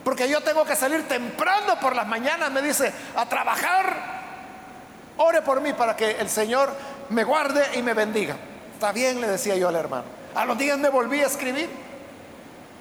Porque 0.04 0.28
yo 0.28 0.42
tengo 0.42 0.66
que 0.66 0.76
salir 0.76 1.08
temprano 1.08 1.80
por 1.80 1.96
las 1.96 2.08
mañanas, 2.08 2.52
me 2.52 2.62
dice, 2.62 2.92
a 3.16 3.26
trabajar. 3.28 4.22
Ore 5.18 5.42
por 5.42 5.62
mí 5.62 5.74
para 5.74 5.96
que 5.96 6.12
el 6.12 6.30
Señor 6.30 6.74
me 7.10 7.24
guarde 7.24 7.64
y 7.76 7.84
me 7.84 7.94
bendiga. 7.94 8.36
Está 8.74 8.92
bien, 8.92 9.22
le 9.22 9.28
decía 9.28 9.56
yo 9.56 9.68
al 9.68 9.76
hermano. 9.76 10.06
A 10.34 10.46
los 10.46 10.58
días 10.58 10.78
me 10.78 10.90
volví 10.90 11.22
a 11.22 11.28
escribir. 11.28 11.70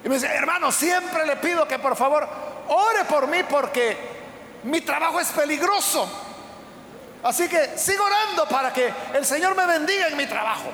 Y 0.03 0.09
me 0.09 0.15
decía, 0.15 0.33
hermano, 0.33 0.71
siempre 0.71 1.25
le 1.27 1.35
pido 1.35 1.67
que 1.67 1.77
por 1.77 1.95
favor 1.95 2.27
ore 2.67 3.05
por 3.05 3.27
mí 3.27 3.39
porque 3.47 3.97
mi 4.63 4.81
trabajo 4.81 5.19
es 5.19 5.27
peligroso. 5.29 6.09
Así 7.23 7.47
que 7.47 7.77
sigo 7.77 8.03
orando 8.03 8.47
para 8.47 8.73
que 8.73 8.91
el 9.13 9.25
Señor 9.25 9.55
me 9.55 9.67
bendiga 9.67 10.07
en 10.07 10.17
mi 10.17 10.25
trabajo. 10.25 10.71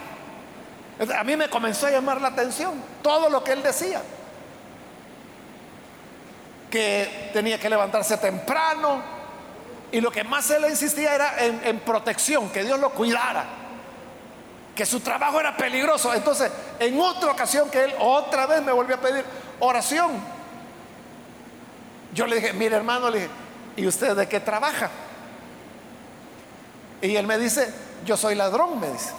A 1.18 1.24
mí 1.24 1.36
me 1.36 1.50
comenzó 1.50 1.88
a 1.88 1.92
llamar 1.92 2.22
la 2.22 2.30
atención 2.30 2.82
todo 3.02 3.30
lo 3.30 3.44
que 3.44 3.52
él 3.52 3.62
decía. 3.62 4.02
Que 6.70 7.30
tenía 7.34 7.60
que 7.60 7.70
levantarse 7.70 8.18
temprano. 8.18 9.02
Y 9.92 10.02
lo 10.02 10.12
que 10.12 10.24
más 10.24 10.50
él 10.52 10.66
insistía 10.70 11.16
era 11.16 11.36
en, 11.40 11.80
protección, 11.80 12.50
que 12.50 12.64
Dios 12.64 12.80
lo 12.80 12.90
cuidara. 12.92 13.46
Que 14.76 14.86
su 14.86 15.00
trabajo 15.00 15.40
era 15.40 15.56
peligroso. 15.56 16.14
Entonces, 16.14 16.52
en 16.80 17.00
otra 17.00 17.32
ocasión 17.32 17.70
que 17.70 17.86
él 17.86 17.94
otra 18.00 18.46
vez 18.46 18.62
me 18.62 18.72
volvió 18.72 18.96
a 18.96 19.00
pedir 19.00 19.24
oración. 19.60 20.12
Yo 22.14 22.28
le 22.28 22.38
dije, 22.38 22.54
mire 22.54 22.76
hermano, 22.76 23.10
le 23.10 23.20
dije, 23.20 23.32
¿y 23.78 23.88
usted 23.88 24.16
de 24.16 24.28
qué 24.28 24.40
trabaja? 24.40 24.90
Y 27.02 27.16
él 27.16 27.28
me 27.28 27.38
dice, 27.38 27.74
yo 28.06 28.18
soy 28.18 28.36
ladrón, 28.36 28.80
me 28.80 28.90
dice. 28.90 29.12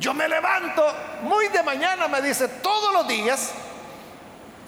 Yo 0.00 0.14
me 0.14 0.28
levanto 0.28 0.84
muy 1.22 1.48
de 1.48 1.62
mañana, 1.62 2.08
me 2.08 2.22
dice, 2.22 2.48
todos 2.48 2.92
los 2.92 3.08
días. 3.08 3.50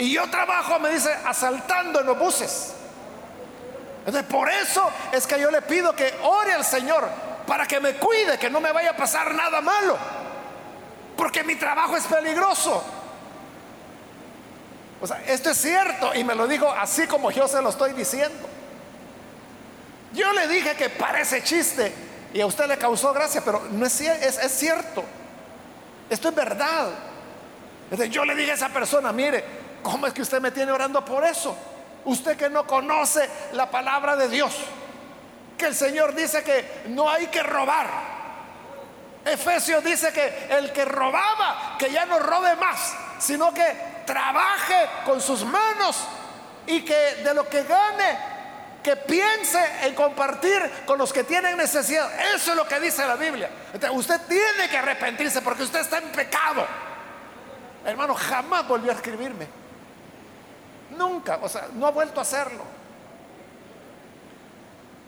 Y 0.00 0.14
yo 0.14 0.30
trabajo, 0.30 0.78
me 0.78 0.88
dice, 0.88 1.14
asaltando 1.26 2.00
en 2.00 2.06
los 2.06 2.18
buses. 2.18 2.72
Entonces, 3.98 4.24
por 4.24 4.48
eso 4.48 4.90
es 5.12 5.26
que 5.26 5.38
yo 5.38 5.50
le 5.50 5.60
pido 5.60 5.94
que 5.94 6.14
ore 6.22 6.54
al 6.54 6.64
Señor 6.64 7.06
para 7.46 7.66
que 7.66 7.78
me 7.80 7.96
cuide, 7.96 8.38
que 8.38 8.48
no 8.48 8.62
me 8.62 8.72
vaya 8.72 8.92
a 8.92 8.96
pasar 8.96 9.34
nada 9.34 9.60
malo. 9.60 9.98
Porque 11.18 11.44
mi 11.44 11.54
trabajo 11.56 11.98
es 11.98 12.06
peligroso. 12.06 12.82
O 15.02 15.06
sea, 15.06 15.22
esto 15.26 15.50
es 15.50 15.58
cierto 15.58 16.14
y 16.14 16.24
me 16.24 16.34
lo 16.34 16.48
digo 16.48 16.72
así 16.72 17.06
como 17.06 17.30
yo 17.30 17.46
se 17.46 17.60
lo 17.60 17.68
estoy 17.68 17.92
diciendo. 17.92 18.48
Yo 20.14 20.32
le 20.32 20.48
dije 20.48 20.76
que 20.76 20.88
parece 20.88 21.42
chiste 21.42 21.92
y 22.32 22.40
a 22.40 22.46
usted 22.46 22.68
le 22.68 22.78
causó 22.78 23.12
gracia, 23.12 23.42
pero 23.44 23.64
no 23.70 23.84
es, 23.84 24.00
es, 24.00 24.38
es 24.38 24.52
cierto. 24.52 25.04
Esto 26.08 26.30
es 26.30 26.34
verdad. 26.34 26.88
yo 28.08 28.24
le 28.24 28.34
dije 28.34 28.52
a 28.52 28.54
esa 28.54 28.70
persona, 28.70 29.12
mire, 29.12 29.60
¿cómo 29.82 30.06
es 30.06 30.12
que 30.12 30.22
usted 30.22 30.40
me 30.40 30.50
tiene 30.50 30.72
orando 30.72 31.04
por 31.04 31.24
eso? 31.24 31.56
Usted 32.04 32.36
que 32.36 32.48
no 32.48 32.66
conoce 32.66 33.28
la 33.52 33.70
palabra 33.70 34.16
de 34.16 34.28
Dios, 34.28 34.54
que 35.58 35.66
el 35.66 35.74
Señor 35.74 36.14
dice 36.14 36.42
que 36.42 36.82
no 36.88 37.08
hay 37.08 37.26
que 37.26 37.42
robar. 37.42 38.10
Efesios 39.24 39.84
dice 39.84 40.12
que 40.12 40.48
el 40.50 40.72
que 40.72 40.84
robaba, 40.84 41.76
que 41.78 41.90
ya 41.90 42.06
no 42.06 42.18
robe 42.18 42.56
más, 42.56 42.94
sino 43.18 43.52
que 43.52 44.02
trabaje 44.06 44.88
con 45.04 45.20
sus 45.20 45.44
manos 45.44 46.06
y 46.66 46.82
que 46.82 47.16
de 47.22 47.34
lo 47.34 47.48
que 47.48 47.62
gane 47.64 48.30
que 48.82 48.96
piense 48.96 49.62
en 49.82 49.94
compartir 49.94 50.58
con 50.86 50.98
los 50.98 51.12
que 51.12 51.24
tienen 51.24 51.56
necesidad. 51.56 52.10
Eso 52.34 52.52
es 52.52 52.56
lo 52.56 52.66
que 52.66 52.80
dice 52.80 53.06
la 53.06 53.16
Biblia. 53.16 53.50
usted 53.92 54.20
tiene 54.26 54.68
que 54.70 54.78
arrepentirse 54.78 55.42
porque 55.42 55.64
usted 55.64 55.80
está 55.80 55.98
en 55.98 56.10
pecado. 56.10 56.66
Hermano, 57.84 58.14
jamás 58.14 58.66
volvió 58.66 58.90
a 58.90 58.94
escribirme. 58.94 59.59
Nunca, 61.00 61.38
o 61.40 61.48
sea, 61.48 61.68
no 61.72 61.86
ha 61.86 61.90
vuelto 61.90 62.20
a 62.20 62.22
hacerlo. 62.22 62.62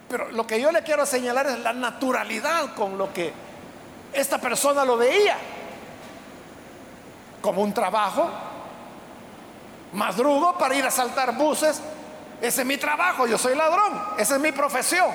Pero 0.08 0.32
lo 0.32 0.46
que 0.46 0.58
yo 0.58 0.72
le 0.72 0.82
quiero 0.82 1.04
señalar 1.04 1.46
es 1.48 1.58
la 1.60 1.74
naturalidad 1.74 2.74
con 2.74 2.96
lo 2.96 3.12
que 3.12 3.30
esta 4.14 4.38
persona 4.38 4.86
lo 4.86 4.96
veía. 4.96 5.36
Como 7.42 7.60
un 7.60 7.74
trabajo, 7.74 8.30
madrugo 9.92 10.56
para 10.56 10.74
ir 10.74 10.86
a 10.86 10.90
saltar 10.90 11.36
buses 11.36 11.82
ese 12.40 12.62
es 12.62 12.66
mi 12.66 12.76
trabajo, 12.76 13.24
yo 13.28 13.38
soy 13.38 13.54
ladrón, 13.54 14.02
esa 14.18 14.34
es 14.34 14.40
mi 14.40 14.50
profesión. 14.50 15.10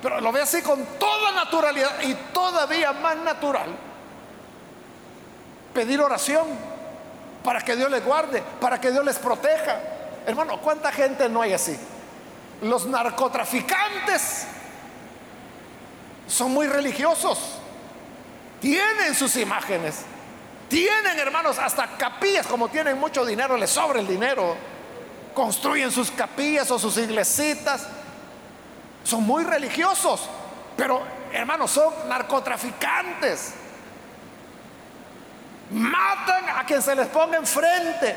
Pero 0.00 0.18
lo 0.18 0.32
ve 0.32 0.40
así 0.40 0.62
con 0.62 0.82
toda 0.98 1.32
naturalidad 1.32 2.00
y 2.02 2.14
todavía 2.32 2.92
más 2.92 3.16
natural. 3.16 3.68
Pedir 5.74 6.00
oración 6.00 6.46
para 7.44 7.60
que 7.60 7.76
Dios 7.76 7.90
les 7.90 8.02
guarde, 8.02 8.42
para 8.60 8.80
que 8.80 8.90
Dios 8.90 9.04
les 9.04 9.18
proteja. 9.18 9.78
Hermano, 10.26 10.60
¿cuánta 10.60 10.92
gente 10.92 11.28
no 11.28 11.42
hay 11.42 11.52
así? 11.52 11.76
Los 12.62 12.86
narcotraficantes 12.86 14.46
son 16.26 16.52
muy 16.52 16.66
religiosos. 16.66 17.58
Tienen 18.60 19.14
sus 19.14 19.36
imágenes. 19.36 20.02
Tienen, 20.68 21.18
hermanos, 21.18 21.58
hasta 21.58 21.96
capillas, 21.96 22.46
como 22.46 22.68
tienen 22.68 22.98
mucho 22.98 23.24
dinero, 23.24 23.56
les 23.56 23.70
sobra 23.70 24.00
el 24.00 24.06
dinero 24.06 24.56
construyen 25.34 25.90
sus 25.90 26.10
capillas 26.10 26.70
o 26.70 26.78
sus 26.78 26.96
iglesitas. 26.98 27.86
Son 29.04 29.22
muy 29.22 29.44
religiosos, 29.44 30.28
pero 30.76 31.02
hermanos, 31.32 31.70
son 31.70 31.92
narcotraficantes. 32.08 33.54
Matan 35.70 36.48
a 36.50 36.64
quien 36.66 36.82
se 36.82 36.94
les 36.94 37.06
ponga 37.08 37.38
enfrente, 37.38 38.16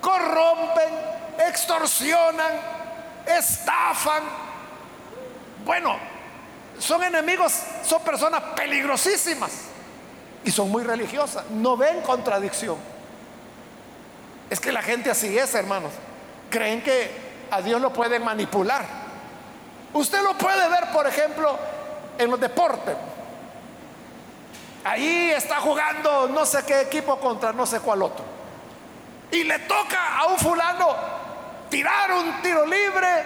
corrompen, 0.00 0.88
extorsionan, 1.48 2.52
estafan. 3.26 4.22
Bueno, 5.64 5.96
son 6.78 7.02
enemigos, 7.02 7.52
son 7.84 8.02
personas 8.02 8.42
peligrosísimas 8.56 9.52
y 10.44 10.50
son 10.50 10.70
muy 10.70 10.82
religiosas. 10.82 11.44
No 11.50 11.76
ven 11.76 12.00
contradicción. 12.02 12.76
Es 14.48 14.58
que 14.58 14.72
la 14.72 14.82
gente 14.82 15.10
así 15.10 15.38
es, 15.38 15.54
hermanos 15.54 15.92
creen 16.50 16.82
que 16.82 17.30
a 17.50 17.62
Dios 17.62 17.80
lo 17.80 17.92
pueden 17.92 18.24
manipular. 18.24 18.84
Usted 19.94 20.22
lo 20.22 20.36
puede 20.36 20.68
ver, 20.68 20.90
por 20.92 21.06
ejemplo, 21.06 21.56
en 22.18 22.30
los 22.30 22.38
deportes. 22.38 22.94
Ahí 24.84 25.30
está 25.30 25.60
jugando 25.60 26.28
no 26.28 26.44
sé 26.44 26.64
qué 26.66 26.82
equipo 26.82 27.18
contra 27.18 27.52
no 27.52 27.64
sé 27.66 27.80
cuál 27.80 28.02
otro. 28.02 28.24
Y 29.30 29.44
le 29.44 29.60
toca 29.60 30.18
a 30.18 30.26
un 30.26 30.38
fulano 30.38 31.19
tirar 31.70 32.12
un 32.12 32.42
tiro 32.42 32.66
libre, 32.66 33.24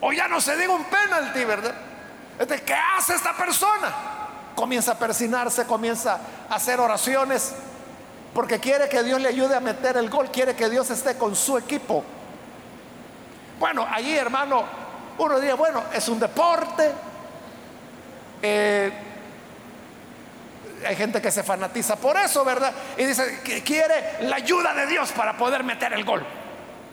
o 0.00 0.12
ya 0.12 0.28
no 0.28 0.40
se 0.40 0.56
diga 0.56 0.72
un 0.72 0.84
penalti, 0.84 1.44
¿verdad? 1.44 1.74
¿qué 2.64 2.74
hace 2.74 3.14
esta 3.14 3.32
persona? 3.32 3.92
Comienza 4.54 4.92
a 4.92 4.98
persinarse, 4.98 5.66
comienza 5.66 6.20
a 6.48 6.54
hacer 6.54 6.78
oraciones, 6.78 7.54
porque 8.34 8.60
quiere 8.60 8.88
que 8.88 9.02
Dios 9.02 9.20
le 9.20 9.28
ayude 9.28 9.56
a 9.56 9.60
meter 9.60 9.96
el 9.96 10.10
gol, 10.10 10.30
quiere 10.30 10.54
que 10.54 10.68
Dios 10.68 10.90
esté 10.90 11.16
con 11.16 11.34
su 11.34 11.56
equipo. 11.56 12.04
Bueno, 13.58 13.86
allí 13.90 14.16
hermano, 14.16 14.64
uno 15.18 15.40
diría, 15.40 15.54
bueno, 15.54 15.84
es 15.92 16.08
un 16.08 16.20
deporte. 16.20 16.92
Eh, 18.42 18.92
hay 20.86 20.96
gente 20.96 21.22
que 21.22 21.30
se 21.30 21.42
fanatiza 21.42 21.96
por 21.96 22.16
eso, 22.16 22.44
¿verdad? 22.44 22.72
Y 22.98 23.04
dice 23.04 23.40
que 23.42 23.62
quiere 23.62 24.18
la 24.20 24.36
ayuda 24.36 24.74
de 24.74 24.86
Dios 24.86 25.12
para 25.12 25.36
poder 25.36 25.64
meter 25.64 25.92
el 25.94 26.04
gol, 26.04 26.24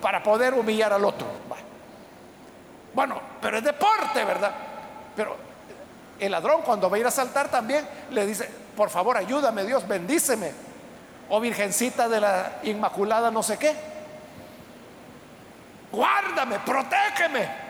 para 0.03 0.21
poder 0.21 0.53
humillar 0.53 0.91
al 0.91 1.05
otro. 1.05 1.25
Bueno, 2.93 3.21
pero 3.41 3.57
es 3.57 3.63
deporte, 3.63 4.25
¿verdad? 4.25 4.51
Pero 5.15 5.37
el 6.19 6.29
ladrón 6.29 6.61
cuando 6.61 6.89
va 6.89 6.97
a 6.97 6.99
ir 6.99 7.07
a 7.07 7.11
saltar 7.11 7.47
también 7.47 7.87
le 8.11 8.25
dice, 8.25 8.49
por 8.75 8.89
favor, 8.89 9.15
ayúdame 9.15 9.63
Dios, 9.63 9.87
bendíceme. 9.87 10.51
O 11.29 11.39
Virgencita 11.39 12.09
de 12.09 12.19
la 12.19 12.59
Inmaculada, 12.63 13.31
no 13.31 13.41
sé 13.41 13.57
qué. 13.57 13.73
Guárdame, 15.89 16.59
protégeme. 16.59 17.63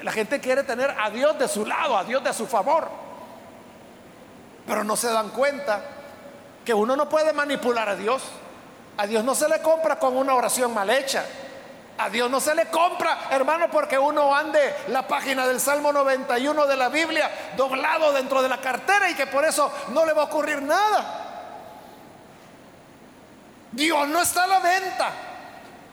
La 0.00 0.10
gente 0.10 0.40
quiere 0.40 0.62
tener 0.62 0.96
a 0.98 1.10
Dios 1.10 1.38
de 1.38 1.48
su 1.48 1.66
lado, 1.66 1.98
a 1.98 2.04
Dios 2.04 2.24
de 2.24 2.32
su 2.32 2.46
favor. 2.46 2.88
Pero 4.66 4.84
no 4.84 4.96
se 4.96 5.12
dan 5.12 5.28
cuenta 5.28 5.82
que 6.64 6.72
uno 6.72 6.96
no 6.96 7.10
puede 7.10 7.34
manipular 7.34 7.90
a 7.90 7.94
Dios. 7.94 8.22
A 8.96 9.06
Dios 9.06 9.22
no 9.22 9.34
se 9.34 9.50
le 9.50 9.60
compra 9.60 9.98
con 9.98 10.16
una 10.16 10.34
oración 10.34 10.72
mal 10.72 10.88
hecha. 10.88 11.26
A 12.02 12.10
Dios 12.10 12.28
no 12.28 12.40
se 12.40 12.52
le 12.52 12.66
compra, 12.66 13.28
hermano, 13.30 13.70
porque 13.70 13.96
uno 13.96 14.34
ande 14.34 14.74
la 14.88 15.06
página 15.06 15.46
del 15.46 15.60
Salmo 15.60 15.92
91 15.92 16.66
de 16.66 16.76
la 16.76 16.88
Biblia 16.88 17.30
doblado 17.56 18.12
dentro 18.12 18.42
de 18.42 18.48
la 18.48 18.60
cartera 18.60 19.08
y 19.08 19.14
que 19.14 19.28
por 19.28 19.44
eso 19.44 19.72
no 19.90 20.04
le 20.04 20.12
va 20.12 20.22
a 20.22 20.24
ocurrir 20.24 20.60
nada. 20.62 21.28
Dios 23.70 24.08
no 24.08 24.20
está 24.20 24.42
a 24.42 24.46
la 24.48 24.58
venta, 24.58 25.10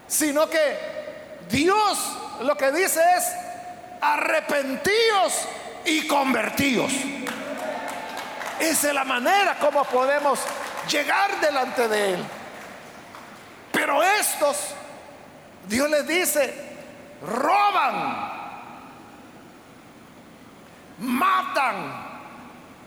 sino 0.07 0.49
que 0.49 1.37
Dios 1.47 1.99
lo 2.41 2.57
que 2.57 2.71
dice 2.71 3.01
es 3.15 3.31
arrepentíos 4.01 5.47
y 5.85 6.07
convertíos. 6.07 6.91
Esa 8.59 8.87
es 8.87 8.93
la 8.95 9.03
manera 9.03 9.59
como 9.59 9.83
podemos 9.83 10.39
llegar 10.89 11.39
delante 11.39 11.87
de 11.87 12.13
Él. 12.15 12.23
Pero 13.71 14.01
estos 14.01 14.73
Dios 15.69 15.87
les 15.87 16.07
dice, 16.07 16.51
roban, 17.21 18.27
matan, 20.97 21.75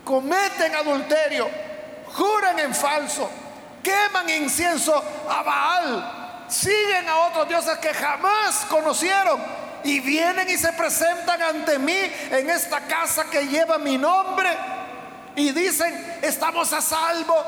cometen 0.03 0.75
adulterio, 0.75 1.49
juran 2.13 2.59
en 2.59 2.75
falso, 2.75 3.29
queman 3.81 4.29
incienso 4.29 5.01
a 5.29 5.43
Baal, 5.43 6.45
siguen 6.49 7.07
a 7.07 7.19
otros 7.19 7.47
dioses 7.47 7.77
que 7.77 7.93
jamás 7.93 8.65
conocieron 8.69 9.41
y 9.85 10.01
vienen 10.01 10.49
y 10.49 10.57
se 10.57 10.73
presentan 10.73 11.41
ante 11.41 11.79
mí 11.79 12.11
en 12.31 12.49
esta 12.49 12.81
casa 12.81 13.23
que 13.31 13.47
lleva 13.47 13.77
mi 13.77 13.97
nombre 13.97 14.49
y 15.37 15.51
dicen, 15.51 16.19
estamos 16.21 16.73
a 16.73 16.81
salvo, 16.81 17.41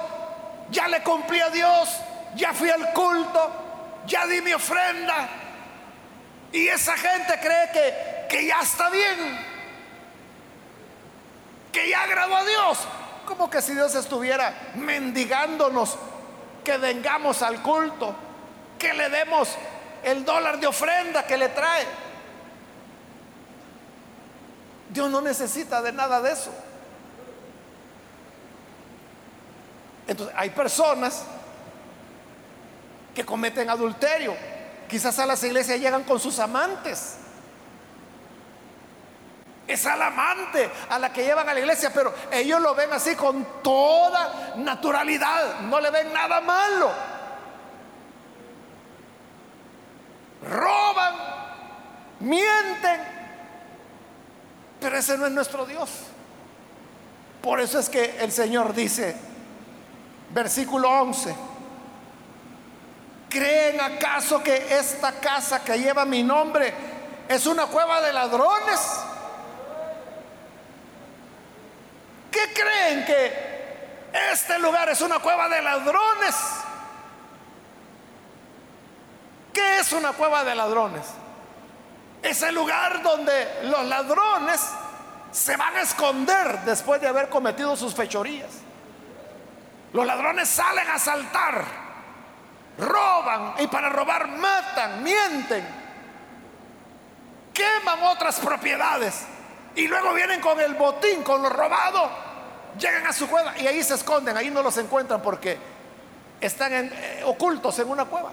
ya 0.71 0.87
le 0.87 1.03
cumplí 1.03 1.41
a 1.41 1.49
Dios, 1.49 1.89
ya 2.35 2.53
fui 2.53 2.69
al 2.69 2.93
culto, 2.93 3.64
ya 4.07 4.25
di 4.27 4.41
mi 4.41 4.53
ofrenda. 4.53 5.29
Y 6.51 6.67
esa 6.67 6.95
gente 6.97 7.39
cree 7.39 7.69
que, 7.71 8.27
que 8.29 8.45
ya 8.45 8.61
está 8.61 8.89
bien, 8.89 9.37
que 11.71 11.89
ya 11.89 12.03
agradó 12.03 12.35
a 12.35 12.45
Dios. 12.45 12.79
Como 13.25 13.49
que 13.49 13.61
si 13.61 13.73
Dios 13.73 13.93
estuviera 13.95 14.53
mendigándonos 14.75 15.97
que 16.63 16.77
vengamos 16.77 17.41
al 17.41 17.61
culto, 17.61 18.15
que 18.77 18.93
le 18.93 19.09
demos 19.09 19.49
el 20.03 20.23
dólar 20.23 20.59
de 20.59 20.67
ofrenda 20.67 21.25
que 21.25 21.37
le 21.37 21.49
trae. 21.49 21.85
Dios 24.89 25.09
no 25.09 25.19
necesita 25.19 25.81
de 25.81 25.91
nada 25.91 26.21
de 26.21 26.31
eso. 26.31 26.51
Entonces, 30.07 30.35
hay 30.37 30.51
personas 30.51 31.25
que 33.15 33.25
cometen 33.25 33.69
adulterio. 33.69 34.35
Quizás 34.87 35.17
a 35.17 35.25
las 35.25 35.43
iglesias 35.43 35.79
llegan 35.79 36.03
con 36.03 36.19
sus 36.19 36.37
amantes. 36.37 37.15
Es 39.67 39.83
al 39.87 39.99
amante 39.99 40.69
a 40.89 40.99
la 40.99 41.11
que 41.11 41.23
llevan 41.23 41.49
a 41.49 41.53
la 41.53 41.59
iglesia, 41.59 41.91
pero 41.91 42.13
ellos 42.31 42.61
lo 42.61 42.75
ven 42.75 42.93
así 42.93 43.15
con 43.15 43.63
toda 43.63 44.53
naturalidad. 44.57 45.61
No 45.61 45.79
le 45.79 45.89
ven 45.89 46.13
nada 46.13 46.39
malo. 46.41 46.91
Roban, 50.47 51.15
mienten, 52.19 53.01
pero 54.79 54.97
ese 54.97 55.17
no 55.17 55.25
es 55.25 55.31
nuestro 55.31 55.65
Dios. 55.65 55.89
Por 57.41 57.59
eso 57.59 57.79
es 57.79 57.89
que 57.89 58.17
el 58.19 58.31
Señor 58.31 58.75
dice, 58.75 59.15
versículo 60.31 60.89
11, 60.89 61.35
¿Creen 63.35 63.81
acaso 63.81 64.41
que 64.41 64.65
esta 64.79 65.11
casa 65.19 65.61
que 65.61 65.77
lleva 65.77 66.05
mi 66.05 66.23
nombre 66.23 66.73
es 67.27 67.45
una 67.45 67.65
cueva 67.65 67.99
de 67.99 68.13
ladrones? 68.13 68.79
¿Qué 72.31 72.53
creen 72.53 73.05
que 73.05 73.99
este 74.31 74.57
lugar 74.57 74.87
es 74.87 75.01
una 75.01 75.19
cueva 75.19 75.49
de 75.49 75.61
ladrones? 75.61 76.33
¿Qué 79.51 79.79
es 79.79 79.91
una 79.91 80.13
cueva 80.13 80.45
de 80.45 80.55
ladrones? 80.55 81.03
Es 82.23 82.41
el 82.41 82.55
lugar 82.55 83.03
donde 83.03 83.63
los 83.63 83.83
ladrones 83.83 84.61
se 85.33 85.57
van 85.57 85.75
a 85.75 85.81
esconder 85.81 86.61
después 86.61 87.01
de 87.01 87.09
haber 87.09 87.27
cometido 87.27 87.75
sus 87.75 87.93
fechorías. 87.93 88.51
Los 89.91 90.05
ladrones 90.05 90.47
salen 90.47 90.89
a 90.89 90.97
saltar 90.97 91.84
roban 92.77 93.53
y 93.59 93.67
para 93.67 93.89
robar 93.89 94.27
matan, 94.27 95.03
mienten, 95.03 95.65
queman 97.53 98.03
otras 98.03 98.39
propiedades 98.39 99.25
y 99.75 99.87
luego 99.87 100.13
vienen 100.13 100.41
con 100.41 100.59
el 100.59 100.73
botín, 100.75 101.23
con 101.23 101.41
lo 101.41 101.49
robado, 101.49 102.09
llegan 102.77 103.05
a 103.07 103.13
su 103.13 103.27
cueva 103.27 103.57
y 103.57 103.67
ahí 103.67 103.81
se 103.83 103.95
esconden, 103.95 104.35
ahí 104.35 104.49
no 104.49 104.61
los 104.61 104.77
encuentran 104.77 105.21
porque 105.21 105.57
están 106.39 106.73
eh, 106.73 107.23
ocultos 107.25 107.77
en 107.79 107.89
una 107.89 108.05
cueva. 108.05 108.31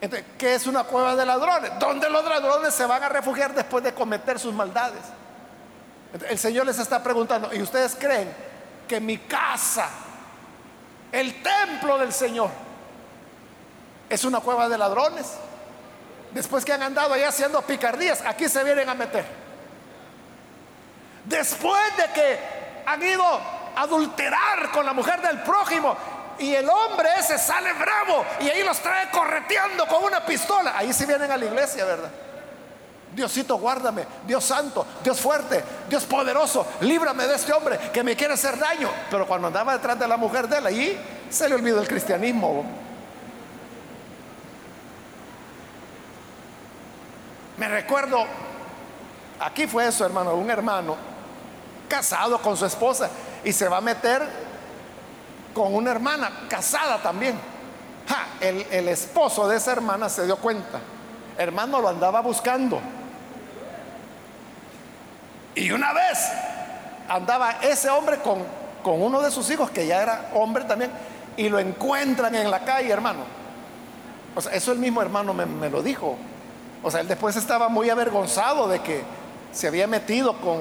Entonces, 0.00 0.28
¿qué 0.36 0.54
es 0.54 0.66
una 0.66 0.84
cueva 0.84 1.16
de 1.16 1.24
ladrones? 1.24 1.78
Donde 1.78 2.10
los 2.10 2.24
ladrones 2.24 2.74
se 2.74 2.84
van 2.84 3.02
a 3.02 3.08
refugiar 3.08 3.54
después 3.54 3.82
de 3.84 3.94
cometer 3.94 4.38
sus 4.38 4.52
maldades. 4.52 5.00
el 6.28 6.38
Señor 6.38 6.66
les 6.66 6.78
está 6.78 7.02
preguntando, 7.02 7.54
¿y 7.54 7.62
ustedes 7.62 7.96
creen 7.98 8.30
que 8.86 9.00
mi 9.00 9.18
casa 9.18 9.88
el 11.14 11.40
templo 11.42 11.96
del 11.96 12.12
Señor 12.12 12.50
es 14.08 14.24
una 14.24 14.40
cueva 14.40 14.68
de 14.68 14.76
ladrones. 14.76 15.34
Después 16.32 16.64
que 16.64 16.72
han 16.72 16.82
andado 16.82 17.14
allá 17.14 17.28
haciendo 17.28 17.62
picardías, 17.62 18.20
aquí 18.26 18.48
se 18.48 18.64
vienen 18.64 18.88
a 18.88 18.94
meter. 18.94 19.24
Después 21.24 21.96
de 21.96 22.12
que 22.12 22.38
han 22.84 23.00
ido 23.00 23.24
a 23.24 23.82
adulterar 23.82 24.72
con 24.72 24.84
la 24.84 24.92
mujer 24.92 25.22
del 25.22 25.40
prójimo 25.42 25.96
y 26.40 26.52
el 26.52 26.68
hombre 26.68 27.08
ese 27.16 27.38
sale 27.38 27.72
bravo 27.74 28.26
y 28.40 28.48
ahí 28.48 28.64
los 28.64 28.80
trae 28.80 29.08
correteando 29.10 29.86
con 29.86 30.02
una 30.02 30.26
pistola, 30.26 30.76
ahí 30.76 30.92
se 30.92 31.06
vienen 31.06 31.30
a 31.30 31.36
la 31.36 31.44
iglesia, 31.44 31.84
¿verdad? 31.84 32.10
Diosito, 33.14 33.56
guárdame, 33.58 34.04
Dios 34.26 34.44
santo, 34.44 34.84
Dios 35.02 35.20
fuerte, 35.20 35.62
Dios 35.88 36.04
poderoso, 36.04 36.66
líbrame 36.80 37.26
de 37.26 37.36
este 37.36 37.52
hombre 37.52 37.78
que 37.92 38.02
me 38.02 38.16
quiere 38.16 38.34
hacer 38.34 38.58
daño. 38.58 38.90
Pero 39.10 39.26
cuando 39.26 39.46
andaba 39.48 39.72
detrás 39.72 39.98
de 39.98 40.08
la 40.08 40.16
mujer 40.16 40.48
de 40.48 40.58
él, 40.58 40.66
ahí 40.66 41.26
se 41.30 41.48
le 41.48 41.54
olvidó 41.54 41.80
el 41.80 41.86
cristianismo. 41.86 42.64
Me 47.56 47.68
recuerdo, 47.68 48.24
aquí 49.38 49.68
fue 49.68 49.86
eso, 49.86 50.04
hermano, 50.04 50.34
un 50.34 50.50
hermano 50.50 50.96
casado 51.88 52.42
con 52.42 52.56
su 52.56 52.66
esposa 52.66 53.08
y 53.44 53.52
se 53.52 53.68
va 53.68 53.76
a 53.76 53.80
meter 53.80 54.22
con 55.52 55.72
una 55.72 55.92
hermana 55.92 56.46
casada 56.48 57.00
también. 57.00 57.38
el, 58.40 58.66
el 58.72 58.88
esposo 58.88 59.46
de 59.46 59.56
esa 59.56 59.70
hermana 59.70 60.08
se 60.08 60.26
dio 60.26 60.36
cuenta. 60.36 60.80
Hermano 61.38 61.80
lo 61.80 61.88
andaba 61.88 62.20
buscando 62.20 62.80
y 65.54 65.70
una 65.70 65.92
vez 65.92 66.18
andaba 67.08 67.58
ese 67.62 67.88
hombre 67.90 68.18
con, 68.18 68.42
con 68.82 69.00
uno 69.00 69.20
de 69.20 69.30
sus 69.30 69.50
hijos, 69.50 69.70
que 69.70 69.86
ya 69.86 70.02
era 70.02 70.30
hombre 70.34 70.64
también, 70.64 70.90
y 71.36 71.48
lo 71.48 71.58
encuentran 71.58 72.34
en 72.34 72.50
la 72.50 72.64
calle, 72.64 72.90
hermano. 72.90 73.20
O 74.34 74.40
sea, 74.40 74.52
eso 74.52 74.72
el 74.72 74.78
mismo 74.78 75.00
hermano 75.00 75.32
me, 75.32 75.70
lo 75.70 75.82
dijo. 75.82 76.16
O 76.82 76.90
sea, 76.90 77.00
él 77.00 77.08
después 77.08 77.36
estaba 77.36 77.68
muy 77.68 77.88
avergonzado 77.90 78.68
de 78.68 78.80
que 78.80 79.02
se 79.52 79.68
había 79.68 79.86
metido 79.86 80.36
con 80.40 80.60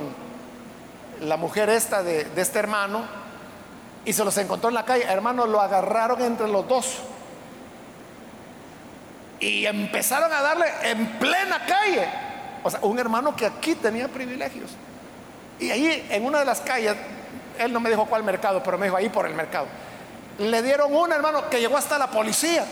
la 1.21 1.38
mujer 1.38 1.69
esta 1.69 2.03
de, 2.03 2.25
de 2.25 2.41
este 2.41 2.60
hermano 2.60 3.01
y 4.06 4.13
se 4.13 4.23
los 4.23 4.38
encontró 4.38 4.69
en 4.69 4.75
la 4.75 4.86
calle. 4.86 5.06
Hermano, 5.06 5.47
lo 5.47 5.60
agarraron 5.60 6.21
entre 6.21 6.47
los 6.47 6.67
dos. 6.67 6.97
Y 9.39 9.65
empezaron 9.65 10.32
a 10.32 10.41
darle 10.41 10.65
en 10.84 11.19
plena 11.19 11.65
calle. 11.65 12.08
O 12.63 12.71
sea, 12.71 12.80
un 12.84 12.97
hermano 12.97 13.36
que 13.36 13.45
aquí 13.45 13.76
tenía 13.76 14.08
privilegios. 14.08 14.71
Y 15.60 15.69
ahí 15.69 16.08
en 16.10 16.26
una 16.26 16.39
de 16.39 16.45
las 16.45 16.62
calles, 16.62 16.95
él 17.60 17.71
no 17.71 17.80
me 17.80 17.89
dijo 17.89 18.06
cuál 18.06 18.23
mercado, 18.23 18.63
pero 18.63 18.78
me 18.78 18.86
dijo 18.88 18.97
ahí 18.97 19.10
por 19.10 19.26
el 19.26 19.36
mercado. 19.36 19.67
Le 20.39 20.62
dieron 20.62 20.93
un 20.95 21.12
hermano 21.12 21.49
que 21.49 21.60
llegó 21.60 21.78
hasta 21.78 21.97
la 21.97 22.08
policía. 22.10 22.65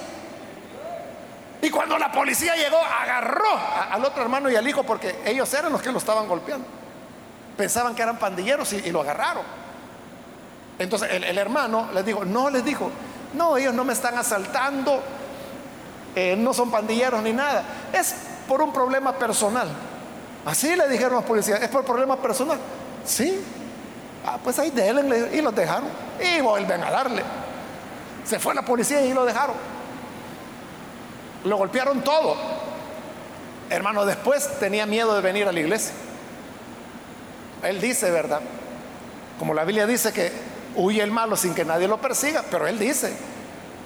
Y 1.61 1.69
cuando 1.69 1.97
la 1.97 2.11
policía 2.11 2.55
llegó, 2.55 2.77
agarró 2.77 3.45
al 3.91 4.03
otro 4.03 4.23
hermano 4.23 4.49
y 4.49 4.55
al 4.55 4.67
hijo 4.67 4.83
porque 4.83 5.19
ellos 5.25 5.53
eran 5.53 5.71
los 5.71 5.81
que 5.81 5.91
lo 5.91 5.99
estaban 5.99 6.27
golpeando. 6.27 6.65
Pensaban 7.55 7.93
que 7.93 8.01
eran 8.01 8.17
pandilleros 8.17 8.73
y, 8.73 8.91
lo 8.91 9.01
agarraron. 9.01 9.43
Entonces 10.79 11.09
el, 11.11 11.37
hermano 11.37 11.89
les 11.93 12.03
dijo, 12.03 12.25
no, 12.25 12.49
les 12.49 12.65
dijo, 12.65 12.89
no, 13.35 13.57
ellos 13.57 13.75
no 13.75 13.83
me 13.83 13.93
están 13.93 14.17
asaltando, 14.17 15.03
eh, 16.15 16.35
no 16.35 16.53
son 16.55 16.71
pandilleros 16.71 17.21
ni 17.21 17.33
nada. 17.33 17.63
Es 17.93 18.15
por 18.51 18.61
un 18.61 18.73
problema 18.73 19.13
personal. 19.13 19.69
Así 20.45 20.75
le 20.75 20.89
dijeron 20.89 21.13
los 21.13 21.23
policías, 21.23 21.61
es 21.61 21.69
por 21.69 21.85
problema 21.85 22.17
personal. 22.17 22.59
Sí. 23.05 23.41
Ah, 24.25 24.37
pues 24.43 24.59
ahí 24.59 24.71
denle 24.71 25.29
y 25.31 25.39
los 25.39 25.55
dejaron. 25.55 25.87
Y 26.19 26.41
vuelven 26.41 26.83
a 26.83 26.91
darle. 26.91 27.23
Se 28.25 28.39
fue 28.39 28.53
la 28.53 28.63
policía 28.63 29.05
y 29.05 29.13
lo 29.13 29.23
dejaron. 29.23 29.55
Lo 31.45 31.55
golpearon 31.55 32.01
todo. 32.01 32.35
Hermano, 33.69 34.05
después 34.05 34.59
tenía 34.59 34.85
miedo 34.85 35.15
de 35.15 35.21
venir 35.21 35.47
a 35.47 35.53
la 35.53 35.59
iglesia. 35.61 35.93
Él 37.63 37.79
dice, 37.79 38.11
¿verdad? 38.11 38.41
Como 39.39 39.53
la 39.53 39.63
Biblia 39.63 39.87
dice 39.87 40.11
que 40.11 40.29
huye 40.75 41.01
el 41.01 41.11
malo 41.11 41.37
sin 41.37 41.55
que 41.55 41.63
nadie 41.63 41.87
lo 41.87 42.01
persiga, 42.01 42.43
pero 42.51 42.67
él 42.67 42.77
dice 42.77 43.13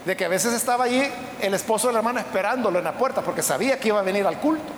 de 0.05 0.15
que 0.15 0.25
a 0.25 0.27
veces 0.29 0.53
estaba 0.53 0.85
allí 0.85 1.03
el 1.41 1.53
esposo 1.53 1.87
de 1.87 1.93
la 1.93 1.99
hermana 1.99 2.21
esperándolo 2.21 2.77
en 2.77 2.85
la 2.85 2.93
puerta 2.93 3.21
porque 3.21 3.41
sabía 3.41 3.79
que 3.79 3.87
iba 3.87 3.99
a 3.99 4.03
venir 4.03 4.25
al 4.25 4.39
culto. 4.39 4.71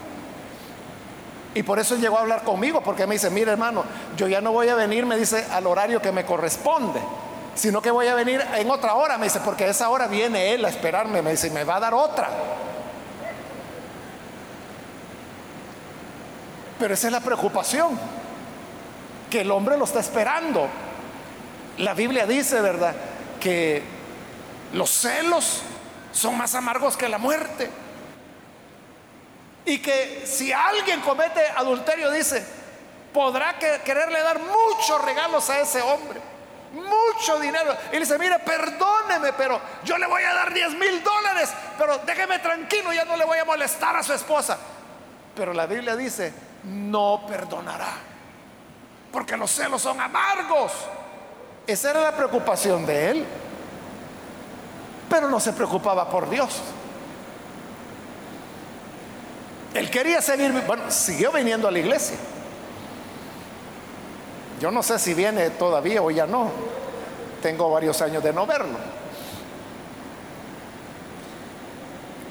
Y 1.53 1.63
por 1.63 1.79
eso 1.79 1.95
llegó 1.95 2.17
a 2.17 2.21
hablar 2.21 2.43
conmigo, 2.43 2.81
porque 2.81 3.07
me 3.07 3.15
dice, 3.15 3.29
mire 3.29 3.51
hermano, 3.51 3.83
yo 4.15 4.27
ya 4.27 4.41
no 4.41 4.51
voy 4.51 4.69
a 4.69 4.75
venir, 4.75 5.05
me 5.05 5.17
dice, 5.17 5.45
al 5.51 5.65
horario 5.65 6.01
que 6.01 6.11
me 6.11 6.23
corresponde, 6.23 6.99
sino 7.55 7.81
que 7.81 7.89
voy 7.89 8.07
a 8.07 8.13
venir 8.13 8.45
en 8.55 8.69
otra 8.69 8.93
hora, 8.93 9.17
me 9.17 9.25
dice, 9.25 9.39
porque 9.43 9.63
a 9.63 9.67
esa 9.69 9.89
hora 9.89 10.07
viene 10.07 10.53
él 10.53 10.63
a 10.65 10.69
esperarme, 10.69 11.21
me 11.21 11.31
dice, 11.31 11.49
me 11.49 11.63
va 11.63 11.77
a 11.77 11.79
dar 11.79 11.93
otra. 11.95 12.29
Pero 16.77 16.93
esa 16.93 17.07
es 17.07 17.11
la 17.11 17.21
preocupación, 17.21 17.97
que 19.31 19.41
el 19.41 19.49
hombre 19.49 19.77
lo 19.77 19.85
está 19.85 19.99
esperando. 19.99 20.67
La 21.79 21.95
Biblia 21.95 22.27
dice, 22.27 22.61
¿verdad?, 22.61 22.93
que 23.39 23.96
los 24.73 24.89
celos 24.89 25.61
son 26.11 26.37
más 26.37 26.55
amargos 26.55 26.97
que 26.97 27.07
la 27.07 27.17
muerte. 27.17 27.69
Y 29.65 29.79
que 29.79 30.23
si 30.25 30.51
alguien 30.53 31.01
comete 31.01 31.41
adulterio, 31.55 32.09
dice, 32.09 32.45
podrá 33.13 33.57
quererle 33.59 34.21
dar 34.21 34.39
muchos 34.39 35.03
regalos 35.03 35.49
a 35.49 35.59
ese 35.59 35.81
hombre, 35.81 36.21
mucho 36.73 37.39
dinero. 37.39 37.75
Y 37.91 37.95
le 37.95 37.99
dice, 37.99 38.17
mire, 38.17 38.39
perdóneme, 38.39 39.33
pero 39.33 39.59
yo 39.83 39.97
le 39.97 40.07
voy 40.07 40.23
a 40.23 40.33
dar 40.33 40.53
10 40.53 40.73
mil 40.75 41.03
dólares, 41.03 41.51
pero 41.77 41.97
déjeme 41.99 42.39
tranquilo, 42.39 42.93
ya 42.93 43.05
no 43.05 43.17
le 43.17 43.25
voy 43.25 43.39
a 43.39 43.45
molestar 43.45 43.95
a 43.95 44.03
su 44.03 44.13
esposa. 44.13 44.57
Pero 45.35 45.53
la 45.53 45.65
Biblia 45.65 45.95
dice, 45.95 46.33
no 46.63 47.25
perdonará. 47.27 47.91
Porque 49.11 49.35
los 49.35 49.51
celos 49.51 49.81
son 49.81 49.99
amargos. 49.99 50.71
Esa 51.65 51.91
era 51.91 52.01
la 52.01 52.11
preocupación 52.15 52.85
de 52.85 53.11
él. 53.11 53.25
Pero 55.09 55.29
no 55.29 55.39
se 55.39 55.53
preocupaba 55.53 56.09
por 56.09 56.29
Dios. 56.29 56.61
Él 59.73 59.89
quería 59.89 60.21
seguir, 60.21 60.51
bueno, 60.65 60.89
siguió 60.89 61.31
viniendo 61.31 61.67
a 61.67 61.71
la 61.71 61.79
iglesia. 61.79 62.17
Yo 64.59 64.71
no 64.71 64.81
sé 64.81 64.97
si 64.97 65.13
viene 65.13 65.51
todavía 65.51 66.01
o 66.01 66.09
ya 66.09 66.25
no. 66.25 66.49
Tengo 67.41 67.69
varios 67.69 68.01
años 68.01 68.23
de 68.23 68.33
no 68.33 68.47
verlo. 68.47 68.77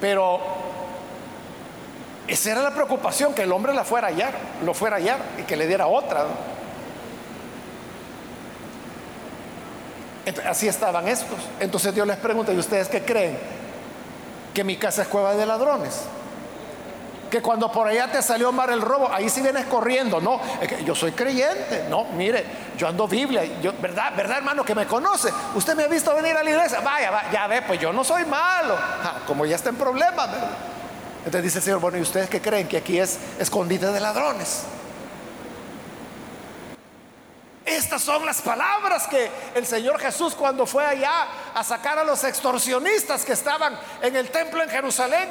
Pero 0.01 0.41
esa 2.27 2.51
era 2.51 2.63
la 2.63 2.75
preocupación, 2.75 3.33
que 3.33 3.43
el 3.43 3.53
hombre 3.53 3.73
la 3.73 3.85
fuera 3.85 4.09
a 4.09 4.11
hallar, 4.11 4.35
lo 4.65 4.75
fuera 4.75 4.97
a 4.97 4.99
hallar 4.99 5.21
y 5.39 5.43
que 5.43 5.57
le 5.57 5.67
diera 5.67 5.87
otra. 5.87 6.27
Así 10.49 10.69
estaban 10.69 11.07
estos. 11.09 11.39
Entonces 11.61 11.95
Dios 11.95 12.07
les 12.07 12.17
pregunta, 12.17 12.53
¿y 12.53 12.59
ustedes 12.59 12.89
qué 12.89 13.03
creen? 13.03 13.39
Que 14.53 14.65
mi 14.65 14.77
casa 14.77 15.03
es 15.03 15.09
cueva 15.09 15.35
de 15.35 15.47
ladrones. 15.47 16.03
Que 17.31 17.43
cuando 17.43 17.71
por 17.73 17.89
allá 17.89 18.11
te 18.11 18.23
salió 18.23 18.53
mal 18.53 18.71
el 18.71 18.81
robo, 18.81 19.11
ahí 19.13 19.29
sí 19.29 19.41
vienes 19.41 19.67
corriendo. 19.67 20.21
No, 20.21 20.41
que 20.61 20.85
yo 20.85 20.95
soy 20.95 21.13
creyente. 21.13 21.87
No, 21.91 22.05
mire, 22.05 22.45
yo 22.79 22.87
ando 22.89 23.09
Biblia. 23.09 23.45
Yo, 23.61 23.73
¿verdad, 23.81 24.13
verdad, 24.17 24.39
hermano, 24.39 24.65
que 24.65 24.75
me 24.75 24.87
conoce? 24.87 25.31
Usted 25.55 25.75
me 25.75 25.85
ha 25.85 25.89
visto 25.89 26.15
venir 26.15 26.37
a 26.37 26.43
la 26.45 26.51
iglesia. 26.51 26.81
Vaya, 26.81 27.31
ya 27.33 27.47
ve, 27.49 27.63
pues 27.63 27.81
yo 27.81 27.93
no 27.93 28.05
soy 28.05 28.25
malo. 28.25 28.77
como 29.27 29.45
ya 29.45 29.57
está 29.57 29.71
en 29.71 29.77
problemas. 29.77 30.29
Entonces 31.19 31.43
dice 31.43 31.59
el 31.59 31.65
Señor, 31.65 31.81
bueno, 31.81 31.99
¿y 31.99 32.03
ustedes 32.03 32.31
qué 32.31 32.41
creen? 32.41 32.69
Que 32.69 32.77
aquí 32.77 33.01
es 33.01 33.19
escondite 33.41 33.87
de 33.87 33.99
ladrones. 33.99 34.63
Estas 37.67 38.01
son 38.01 38.25
las 38.25 38.41
palabras 38.43 39.09
que 39.09 39.29
el 39.57 39.67
Señor 39.67 39.99
Jesús 39.99 40.37
cuando 40.37 40.67
fue 40.67 40.87
allá 40.87 41.27
a 41.53 41.65
sacar 41.65 41.99
a 41.99 42.05
los 42.05 42.23
extorsionistas 42.23 43.25
que 43.25 43.33
estaban 43.33 43.77
en 44.01 44.15
el 44.15 44.31
templo 44.31 44.63
en 44.63 44.71
Jerusalén. 44.71 45.29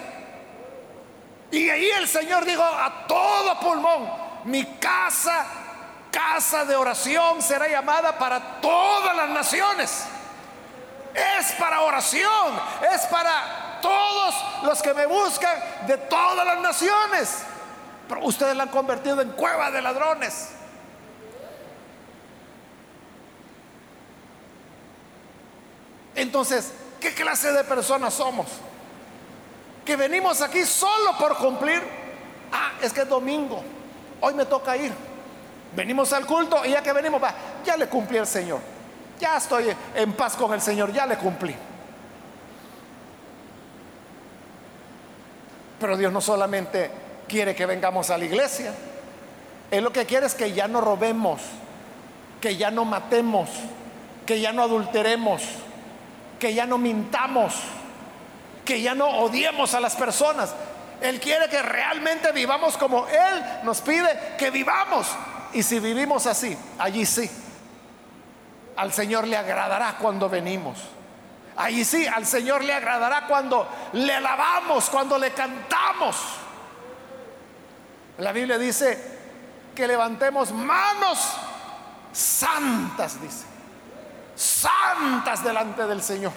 Y 1.49 1.69
ahí 1.69 1.89
el 1.91 2.09
Señor 2.09 2.43
dijo 2.43 2.61
a 2.61 3.05
todo 3.07 3.57
pulmón, 3.61 4.11
mi 4.43 4.65
casa, 4.65 5.45
casa 6.11 6.65
de 6.65 6.75
oración 6.75 7.41
será 7.41 7.69
llamada 7.69 8.17
para 8.17 8.59
todas 8.59 9.15
las 9.15 9.29
naciones. 9.29 10.05
Es 11.13 11.53
para 11.53 11.83
oración, 11.83 12.59
es 12.93 13.01
para 13.03 13.79
todos 13.81 14.35
los 14.63 14.81
que 14.81 14.93
me 14.93 15.05
buscan 15.05 15.57
de 15.87 15.97
todas 15.99 16.45
las 16.45 16.59
naciones. 16.59 17.43
Pero 18.09 18.25
ustedes 18.25 18.57
la 18.57 18.63
han 18.63 18.69
convertido 18.69 19.21
en 19.21 19.31
cueva 19.31 19.71
de 19.71 19.81
ladrones. 19.81 20.54
Entonces, 26.15 26.71
¿qué 26.99 27.13
clase 27.13 27.51
de 27.51 27.63
personas 27.63 28.13
somos? 28.13 28.47
Que 29.83 29.95
venimos 29.95 30.41
aquí 30.41 30.65
solo 30.65 31.17
por 31.19 31.37
cumplir. 31.37 31.81
Ah, 32.51 32.71
es 32.81 32.93
que 32.93 33.01
es 33.01 33.09
domingo. 33.09 33.61
Hoy 34.21 34.33
me 34.33 34.45
toca 34.45 34.77
ir. 34.77 34.93
Venimos 35.75 36.13
al 36.13 36.25
culto 36.25 36.65
y 36.65 36.71
ya 36.71 36.81
que 36.81 36.93
venimos, 36.93 37.21
va, 37.21 37.33
ya 37.65 37.75
le 37.75 37.87
cumplí 37.87 38.17
al 38.17 38.27
Señor. 38.27 38.59
Ya 39.19 39.37
estoy 39.37 39.75
en 39.95 40.13
paz 40.13 40.35
con 40.35 40.53
el 40.53 40.61
Señor, 40.61 40.91
ya 40.91 41.05
le 41.05 41.17
cumplí. 41.17 41.55
Pero 45.79 45.97
Dios 45.97 46.11
no 46.11 46.21
solamente 46.21 46.89
quiere 47.27 47.53
que 47.53 47.65
vengamos 47.65 48.09
a 48.09 48.17
la 48.17 48.25
iglesia, 48.25 48.73
Él 49.71 49.83
lo 49.83 49.91
que 49.91 50.05
quiere 50.05 50.25
es 50.25 50.35
que 50.35 50.53
ya 50.53 50.67
no 50.67 50.79
robemos, 50.79 51.41
que 52.39 52.55
ya 52.55 52.71
no 52.71 52.85
matemos, 52.85 53.49
que 54.25 54.39
ya 54.39 54.53
no 54.53 54.63
adulteremos, 54.63 55.41
que 56.45 56.53
ya 56.53 56.67
no 56.67 56.77
mintamos, 56.77 57.55
que 58.63 58.79
ya 58.79 58.93
no 58.93 59.07
odiemos 59.07 59.73
a 59.73 59.79
las 59.79 59.95
personas. 59.95 60.53
Él 61.01 61.19
quiere 61.19 61.49
que 61.49 61.59
realmente 61.59 62.31
vivamos 62.33 62.77
como 62.77 63.07
Él 63.07 63.43
nos 63.63 63.81
pide 63.81 64.35
que 64.37 64.51
vivamos. 64.51 65.07
Y 65.53 65.63
si 65.63 65.79
vivimos 65.79 66.27
así, 66.27 66.55
allí 66.77 67.03
sí, 67.03 67.27
al 68.75 68.93
Señor 68.93 69.25
le 69.27 69.37
agradará 69.37 69.95
cuando 69.97 70.29
venimos. 70.29 70.77
Ahí 71.55 71.83
sí, 71.83 72.05
al 72.05 72.27
Señor 72.27 72.63
le 72.63 72.73
agradará 72.73 73.25
cuando 73.25 73.67
le 73.93 74.13
alabamos, 74.13 74.87
cuando 74.91 75.17
le 75.17 75.31
cantamos. 75.31 76.15
La 78.19 78.31
Biblia 78.31 78.59
dice 78.59 79.03
que 79.73 79.87
levantemos 79.87 80.51
manos 80.51 81.37
santas, 82.13 83.19
dice. 83.19 83.54
Santas 84.35 85.43
delante 85.43 85.85
del 85.85 86.01
Señor. 86.01 86.33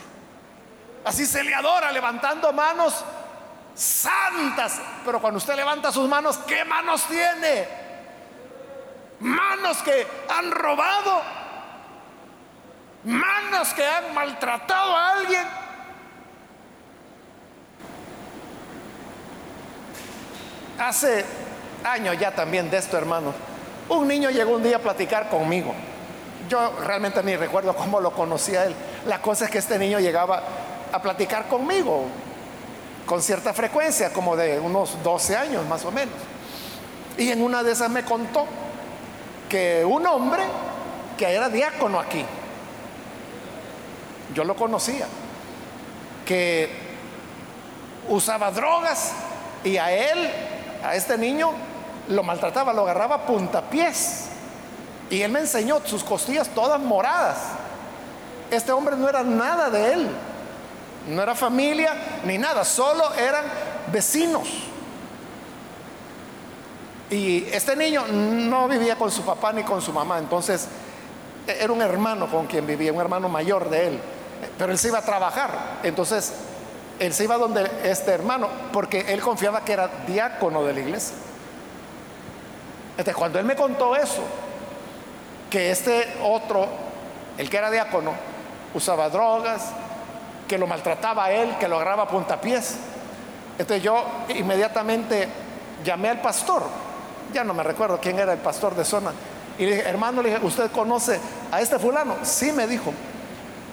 Así 1.04 1.26
se 1.26 1.42
le 1.42 1.54
adora 1.54 1.90
levantando 1.92 2.52
manos 2.52 3.04
santas. 3.74 4.80
Pero 5.04 5.20
cuando 5.20 5.38
usted 5.38 5.56
levanta 5.56 5.92
sus 5.92 6.08
manos, 6.08 6.38
¿qué 6.38 6.64
manos 6.64 7.04
tiene? 7.06 7.68
Manos 9.20 9.78
que 9.82 10.06
han 10.28 10.50
robado, 10.50 11.22
manos 13.04 13.74
que 13.74 13.84
han 13.84 14.14
maltratado 14.14 14.96
a 14.96 15.12
alguien, 15.12 15.46
Hace 20.78 21.24
años 21.82 22.16
ya 22.18 22.30
también 22.30 22.70
de 22.70 22.76
esto, 22.76 22.96
hermano. 22.96 23.34
Un 23.88 24.06
niño 24.06 24.30
llegó 24.30 24.54
un 24.54 24.62
día 24.62 24.76
a 24.76 24.80
platicar 24.80 25.28
conmigo. 25.28 25.74
Yo 26.48 26.72
realmente 26.84 27.22
ni 27.22 27.36
recuerdo 27.36 27.74
cómo 27.76 28.00
lo 28.00 28.12
conocía 28.12 28.64
él. 28.64 28.74
La 29.06 29.20
cosa 29.20 29.44
es 29.44 29.50
que 29.50 29.58
este 29.58 29.78
niño 29.78 30.00
llegaba 30.00 30.42
a 30.92 31.02
platicar 31.02 31.46
conmigo 31.46 32.04
con 33.04 33.22
cierta 33.22 33.52
frecuencia, 33.52 34.12
como 34.12 34.36
de 34.36 34.58
unos 34.58 35.02
12 35.02 35.36
años 35.36 35.66
más 35.66 35.84
o 35.84 35.90
menos. 35.90 36.14
Y 37.16 37.30
en 37.30 37.42
una 37.42 37.62
de 37.62 37.72
esas 37.72 37.90
me 37.90 38.04
contó 38.04 38.46
que 39.48 39.84
un 39.84 40.06
hombre 40.06 40.42
que 41.16 41.26
era 41.26 41.48
diácono 41.48 41.98
aquí, 41.98 42.24
yo 44.34 44.44
lo 44.44 44.54
conocía, 44.54 45.06
que 46.24 46.70
usaba 48.08 48.50
drogas 48.50 49.12
y 49.64 49.78
a 49.78 49.90
él, 49.90 50.30
a 50.84 50.94
este 50.94 51.18
niño, 51.18 51.52
lo 52.08 52.22
maltrataba, 52.22 52.72
lo 52.72 52.82
agarraba 52.82 53.26
puntapiés. 53.26 54.27
Y 55.10 55.22
él 55.22 55.32
me 55.32 55.40
enseñó 55.40 55.80
sus 55.84 56.04
costillas 56.04 56.48
todas 56.48 56.80
moradas. 56.80 57.38
Este 58.50 58.72
hombre 58.72 58.96
no 58.96 59.08
era 59.08 59.22
nada 59.22 59.70
de 59.70 59.92
él. 59.92 60.10
No 61.08 61.22
era 61.22 61.34
familia 61.34 61.94
ni 62.24 62.36
nada, 62.36 62.64
solo 62.64 63.14
eran 63.14 63.44
vecinos. 63.90 64.48
Y 67.10 67.44
este 67.50 67.74
niño 67.74 68.06
no 68.08 68.68
vivía 68.68 68.96
con 68.96 69.10
su 69.10 69.22
papá 69.22 69.52
ni 69.52 69.62
con 69.62 69.80
su 69.80 69.92
mamá, 69.92 70.18
entonces 70.18 70.68
era 71.46 71.72
un 71.72 71.80
hermano 71.80 72.30
con 72.30 72.46
quien 72.46 72.66
vivía, 72.66 72.92
un 72.92 73.00
hermano 73.00 73.30
mayor 73.30 73.70
de 73.70 73.88
él. 73.88 74.00
Pero 74.58 74.72
él 74.72 74.78
se 74.78 74.88
iba 74.88 74.98
a 74.98 75.02
trabajar, 75.02 75.78
entonces 75.82 76.34
él 76.98 77.14
se 77.14 77.24
iba 77.24 77.38
donde 77.38 77.70
este 77.84 78.10
hermano, 78.10 78.48
porque 78.72 79.06
él 79.08 79.20
confiaba 79.20 79.64
que 79.64 79.72
era 79.72 79.88
diácono 80.06 80.62
de 80.64 80.74
la 80.74 80.80
iglesia. 80.80 81.16
Entonces, 82.90 83.16
cuando 83.16 83.38
él 83.38 83.46
me 83.46 83.56
contó 83.56 83.96
eso, 83.96 84.22
que 85.50 85.70
este 85.70 86.06
otro, 86.22 86.66
el 87.36 87.48
que 87.48 87.56
era 87.56 87.70
diácono, 87.70 88.12
usaba 88.74 89.08
drogas, 89.08 89.70
que 90.46 90.58
lo 90.58 90.66
maltrataba 90.66 91.26
a 91.26 91.32
él, 91.32 91.56
que 91.58 91.68
lo 91.68 91.76
agarraba 91.76 92.04
a 92.04 92.08
puntapiés. 92.08 92.76
Entonces 93.58 93.82
yo 93.82 94.04
inmediatamente 94.28 95.28
llamé 95.84 96.08
al 96.08 96.20
pastor, 96.20 96.62
ya 97.32 97.44
no 97.44 97.54
me 97.54 97.62
recuerdo 97.62 97.98
quién 98.00 98.18
era 98.18 98.32
el 98.32 98.38
pastor 98.38 98.74
de 98.74 98.84
zona, 98.84 99.12
y 99.58 99.64
le 99.64 99.76
dije, 99.76 99.88
hermano, 99.88 100.22
le 100.22 100.30
dije, 100.30 100.44
¿usted 100.44 100.70
conoce 100.70 101.18
a 101.50 101.60
este 101.60 101.78
fulano? 101.78 102.16
Sí, 102.22 102.52
me 102.52 102.66
dijo. 102.66 102.92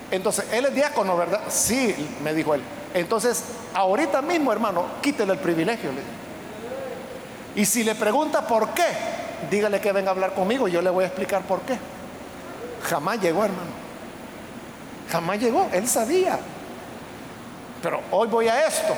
Entonces, 0.10 0.46
él 0.52 0.66
es 0.66 0.74
diácono, 0.74 1.16
¿verdad? 1.16 1.42
Sí, 1.48 1.96
me 2.24 2.34
dijo 2.34 2.56
él. 2.56 2.64
Entonces, 2.94 3.44
ahorita 3.74 4.22
mismo, 4.22 4.52
hermano, 4.52 4.86
quítele 5.02 5.34
el 5.34 5.40
privilegio. 5.40 5.92
Y 7.56 7.66
si 7.66 7.84
le 7.84 7.94
pregunta 7.96 8.48
por 8.48 8.70
qué, 8.70 8.84
dígale 9.50 9.82
que 9.82 9.92
venga 9.92 10.10
a 10.10 10.14
hablar 10.14 10.34
conmigo, 10.34 10.68
yo 10.68 10.82
le 10.82 10.90
voy 10.90 11.04
a 11.04 11.08
explicar 11.08 11.42
por 11.44 11.62
qué. 11.62 11.78
Jamás 12.84 13.20
llegó, 13.20 13.46
hermano. 13.46 13.72
Jamás 15.10 15.40
llegó, 15.40 15.70
él 15.72 15.88
sabía. 15.88 16.40
Pero 17.82 18.02
hoy 18.12 18.28
voy 18.28 18.48
a 18.48 18.68
esto. 18.68 18.96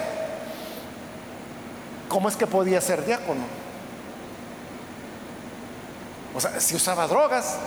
¿Cómo 2.07 2.29
es 2.29 2.35
que 2.35 2.47
podía 2.47 2.79
ser 2.81 3.05
diácono? 3.05 3.41
O 6.35 6.39
sea, 6.39 6.59
si 6.59 6.75
usaba 6.75 7.07
drogas, 7.07 7.57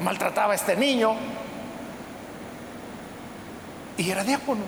maltrataba 0.00 0.52
a 0.52 0.56
este 0.56 0.76
niño 0.76 1.14
y 3.96 4.10
era 4.10 4.22
diácono. 4.22 4.62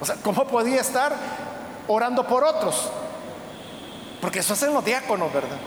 O 0.00 0.04
sea, 0.04 0.16
¿cómo 0.16 0.46
podía 0.46 0.80
estar 0.80 1.12
orando 1.86 2.26
por 2.26 2.44
otros? 2.44 2.90
Porque 4.20 4.40
eso 4.40 4.52
hacen 4.52 4.74
los 4.74 4.84
diáconos, 4.84 5.32
¿verdad? 5.32 5.58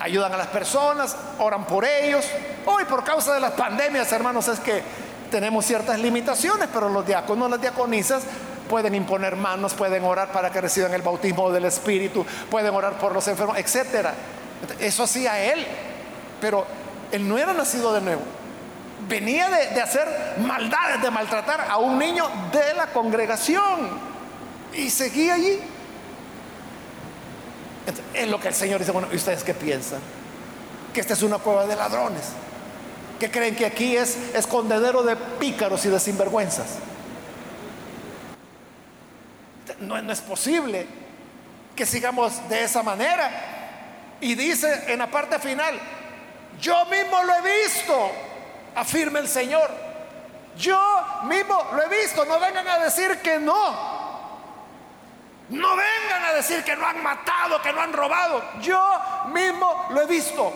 Ayudan 0.00 0.32
a 0.32 0.36
las 0.36 0.48
personas, 0.48 1.16
oran 1.38 1.66
por 1.66 1.84
ellos. 1.84 2.26
Hoy 2.66 2.84
por 2.84 3.04
causa 3.04 3.34
de 3.34 3.40
las 3.40 3.52
pandemias, 3.52 4.10
hermanos, 4.12 4.48
es 4.48 4.58
que 4.60 4.82
tenemos 5.30 5.64
ciertas 5.64 5.98
limitaciones, 5.98 6.68
pero 6.72 6.88
los 6.88 7.06
diáconos, 7.06 7.50
las 7.50 7.60
diaconisas 7.60 8.24
pueden 8.68 8.94
imponer 8.94 9.36
manos, 9.36 9.74
pueden 9.74 10.04
orar 10.04 10.30
para 10.32 10.50
que 10.50 10.60
reciban 10.60 10.94
el 10.94 11.02
bautismo 11.02 11.50
del 11.50 11.64
Espíritu, 11.64 12.24
pueden 12.50 12.74
orar 12.74 12.94
por 12.98 13.12
los 13.12 13.26
enfermos, 13.28 13.58
etcétera. 13.58 14.14
Eso 14.78 15.02
hacía 15.02 15.42
él, 15.42 15.66
pero 16.40 16.66
él 17.10 17.28
no 17.28 17.36
era 17.36 17.52
nacido 17.52 17.92
de 17.92 18.00
nuevo. 18.00 18.22
Venía 19.08 19.48
de, 19.48 19.80
hacer 19.80 20.06
maldades, 20.38 21.02
de 21.02 21.10
maltratar 21.10 21.66
a 21.68 21.78
un 21.78 21.98
niño 21.98 22.28
de 22.52 22.74
la 22.74 22.88
congregación 22.88 23.88
y 24.72 24.90
seguía 24.90 25.34
allí. 25.34 25.58
Es 28.14 28.28
lo 28.28 28.40
que 28.40 28.48
el 28.48 28.54
Señor 28.54 28.80
dice, 28.80 28.92
bueno, 28.92 29.08
¿y 29.12 29.16
ustedes 29.16 29.44
qué 29.44 29.54
piensan? 29.54 30.00
Que 30.92 31.00
esta 31.00 31.14
es 31.14 31.22
una 31.22 31.38
prueba 31.38 31.66
de 31.66 31.76
ladrones. 31.76 32.24
Que 33.18 33.30
creen 33.30 33.54
que 33.54 33.66
aquí 33.66 33.96
es 33.96 34.16
escondedero 34.34 35.02
de 35.02 35.16
pícaros 35.16 35.84
y 35.84 35.88
de 35.88 36.00
sinvergüenzas 36.00 36.78
no, 39.80 40.12
es 40.12 40.20
posible 40.20 40.86
que 41.74 41.86
sigamos 41.86 42.48
de 42.48 42.64
esa 42.64 42.82
manera. 42.82 43.30
Y 44.20 44.34
dice 44.34 44.84
en 44.88 44.98
la 44.98 45.10
parte 45.10 45.38
final, 45.38 45.78
yo 46.60 46.84
mismo 46.86 47.22
lo 47.22 47.34
he 47.36 47.62
visto, 47.64 48.10
afirma 48.74 49.18
el 49.18 49.28
Señor. 49.28 49.70
Yo 50.58 50.78
mismo 51.24 51.70
lo 51.72 51.82
he 51.82 52.02
visto, 52.02 52.24
no 52.26 52.38
vengan 52.38 52.66
a 52.68 52.78
decir 52.80 53.18
que 53.22 53.38
no. 53.38 53.99
No 55.50 55.76
vengan 55.76 56.24
a 56.24 56.32
decir 56.32 56.62
que 56.64 56.76
no 56.76 56.86
han 56.86 57.02
matado, 57.02 57.60
que 57.60 57.72
no 57.72 57.80
han 57.80 57.92
robado. 57.92 58.42
Yo 58.60 58.80
mismo 59.32 59.86
lo 59.90 60.00
he 60.00 60.06
visto. 60.06 60.52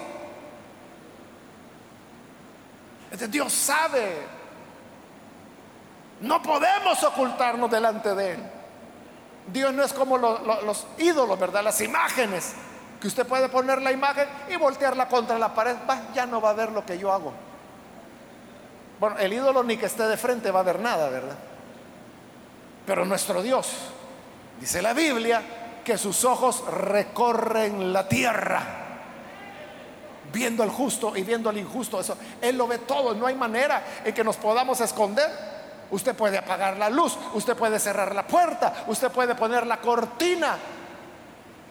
Dios 3.29 3.53
sabe. 3.53 4.27
No 6.21 6.41
podemos 6.43 7.03
ocultarnos 7.03 7.71
delante 7.71 8.15
de 8.15 8.33
Él. 8.33 8.51
Dios 9.49 9.75
no 9.75 9.83
es 9.83 9.93
como 9.93 10.17
los 10.17 10.87
ídolos, 10.99 11.39
¿verdad? 11.39 11.63
Las 11.63 11.81
imágenes, 11.81 12.55
que 13.01 13.09
usted 13.09 13.27
puede 13.27 13.49
poner 13.49 13.83
la 13.83 13.93
imagen 13.93 14.29
y 14.49 14.57
voltearla 14.57 15.09
contra 15.09 15.39
la 15.39 15.53
pared, 15.53 15.77
ya 16.15 16.25
no 16.25 16.41
va 16.41 16.51
a 16.51 16.55
ver 16.55 16.71
lo 16.71 16.87
que 16.87 16.99
yo 16.99 17.13
hago. 17.13 17.33
Bueno, 19.01 19.19
el 19.19 19.33
ídolo 19.33 19.63
ni 19.65 19.77
que 19.77 19.87
esté 19.87 20.05
de 20.05 20.17
frente 20.17 20.51
va 20.51 20.61
a 20.61 20.63
ver 20.63 20.81
nada, 20.81 21.09
¿verdad? 21.11 21.37
Pero 22.87 23.05
nuestro 23.05 23.43
Dios, 23.43 23.71
dice 24.61 24.83
la 24.83 24.93
Biblia, 24.93 25.43
que 25.85 25.99
sus 25.99 26.25
ojos 26.25 26.65
recorren 26.67 27.93
la 27.93 28.09
tierra, 28.09 28.63
viendo 30.33 30.63
al 30.63 30.71
justo 30.71 31.17
y 31.17 31.23
viendo 31.23 31.51
al 31.51 31.59
injusto. 31.59 32.01
Eso, 32.01 32.17
Él 32.41 32.57
lo 32.57 32.67
ve 32.67 32.79
todo, 32.79 33.15
no 33.15 33.27
hay 33.27 33.35
manera 33.35 33.83
en 34.05 34.15
que 34.15 34.25
nos 34.25 34.37
podamos 34.37 34.81
esconder. 34.81 35.55
Usted 35.91 36.15
puede 36.17 36.39
apagar 36.39 36.79
la 36.79 36.89
luz, 36.89 37.17
usted 37.35 37.55
puede 37.55 37.79
cerrar 37.79 38.15
la 38.15 38.27
puerta, 38.27 38.85
usted 38.89 39.11
puede 39.13 39.35
poner 39.35 39.67
la 39.67 39.77
cortina 39.77 40.57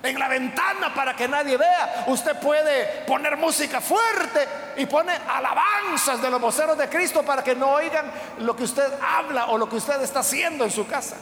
en 0.03 0.19
la 0.19 0.27
ventana 0.27 0.93
para 0.93 1.15
que 1.15 1.27
nadie 1.27 1.57
vea. 1.57 2.05
Usted 2.07 2.37
puede 2.39 3.03
poner 3.07 3.35
música 3.37 3.81
fuerte 3.81 4.47
y 4.77 4.85
pone 4.85 5.13
alabanzas 5.13 6.21
de 6.21 6.29
los 6.29 6.39
voceros 6.39 6.77
de 6.77 6.87
Cristo 6.89 7.23
para 7.23 7.43
que 7.43 7.55
no 7.55 7.71
oigan 7.71 8.11
lo 8.39 8.55
que 8.55 8.63
usted 8.63 8.93
habla 9.01 9.47
o 9.47 9.57
lo 9.57 9.67
que 9.67 9.77
usted 9.77 10.01
está 10.01 10.19
haciendo 10.19 10.63
en 10.63 10.71
su 10.71 10.85
casa. 10.85 11.15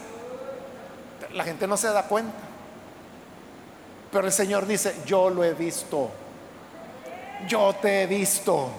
La 1.34 1.44
gente 1.44 1.68
no 1.68 1.78
se 1.78 1.88
da 1.88 2.04
cuenta. 2.04 2.38
Pero 4.12 4.26
el 4.26 4.34
Señor 4.34 4.66
dice, 4.66 4.96
yo 5.06 5.30
lo 5.30 5.44
he 5.44 5.54
visto. 5.54 6.10
Yo 7.48 7.74
te 7.82 8.04
he 8.04 8.08
visto. 8.08 8.70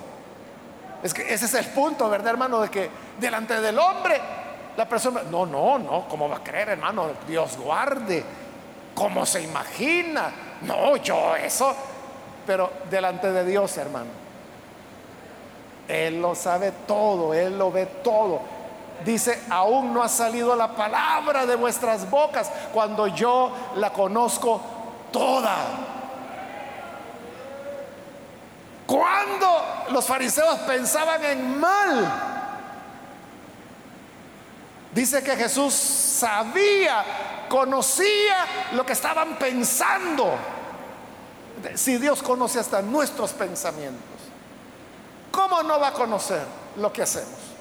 Es 1.03 1.13
que 1.13 1.33
ese 1.33 1.47
es 1.47 1.55
el 1.55 1.67
punto, 1.67 2.09
¿verdad, 2.09 2.33
hermano? 2.33 2.61
De 2.61 2.69
que 2.69 2.91
delante 3.19 3.61
del 3.61 3.79
hombre 3.79 4.21
la 4.77 4.89
persona, 4.89 5.23
no, 5.31 5.45
no, 5.45 5.79
no, 5.79 6.09
¿cómo 6.09 6.29
va 6.29 6.37
a 6.37 6.43
creer, 6.43 6.71
hermano? 6.71 7.09
Dios 7.27 7.59
guarde, 7.59 8.25
¿cómo 8.95 9.27
se 9.27 9.43
imagina? 9.43 10.33
No, 10.63 10.97
yo 10.97 11.37
eso, 11.37 11.75
pero 12.47 12.73
delante 12.89 13.31
de 13.33 13.45
Dios, 13.45 13.77
hermano. 13.77 14.11
Él 15.89 16.23
lo 16.23 16.35
sabe 16.35 16.73
todo, 16.87 17.35
Él 17.35 17.59
lo 17.59 17.71
ve 17.71 17.87
todo. 18.03 18.41
Dice, 19.05 19.43
aún 19.51 19.93
no 19.93 20.03
ha 20.03 20.09
salido 20.09 20.55
la 20.55 20.69
palabra 20.69 21.47
de 21.47 21.57
vuestras 21.57 22.09
bocas 22.09 22.51
cuando 22.73 23.07
yo 23.09 23.53
la 23.77 23.93
conozco 23.93 24.61
toda. 25.11 25.57
Cuando 28.87 29.65
los 29.91 30.05
fariseos 30.05 30.59
pensaban 30.61 31.25
en 31.25 31.59
mal, 31.59 32.13
dice 34.93 35.23
que 35.23 35.37
Jesús 35.37 35.73
sabía, 35.73 37.05
conocía 37.49 38.47
lo 38.73 38.85
que 38.85 38.93
estaban 38.93 39.37
pensando. 39.37 40.35
Si 41.75 41.97
Dios 41.99 42.23
conoce 42.23 42.59
hasta 42.59 42.83
nuestros 42.83 43.33
pensamientos, 43.33 44.03
¿cómo 45.31 45.63
no 45.63 45.79
va 45.81 45.89
a 45.89 45.93
conocer 45.93 46.45
lo 46.77 46.93
que 46.93 47.03
hacemos? 47.03 47.52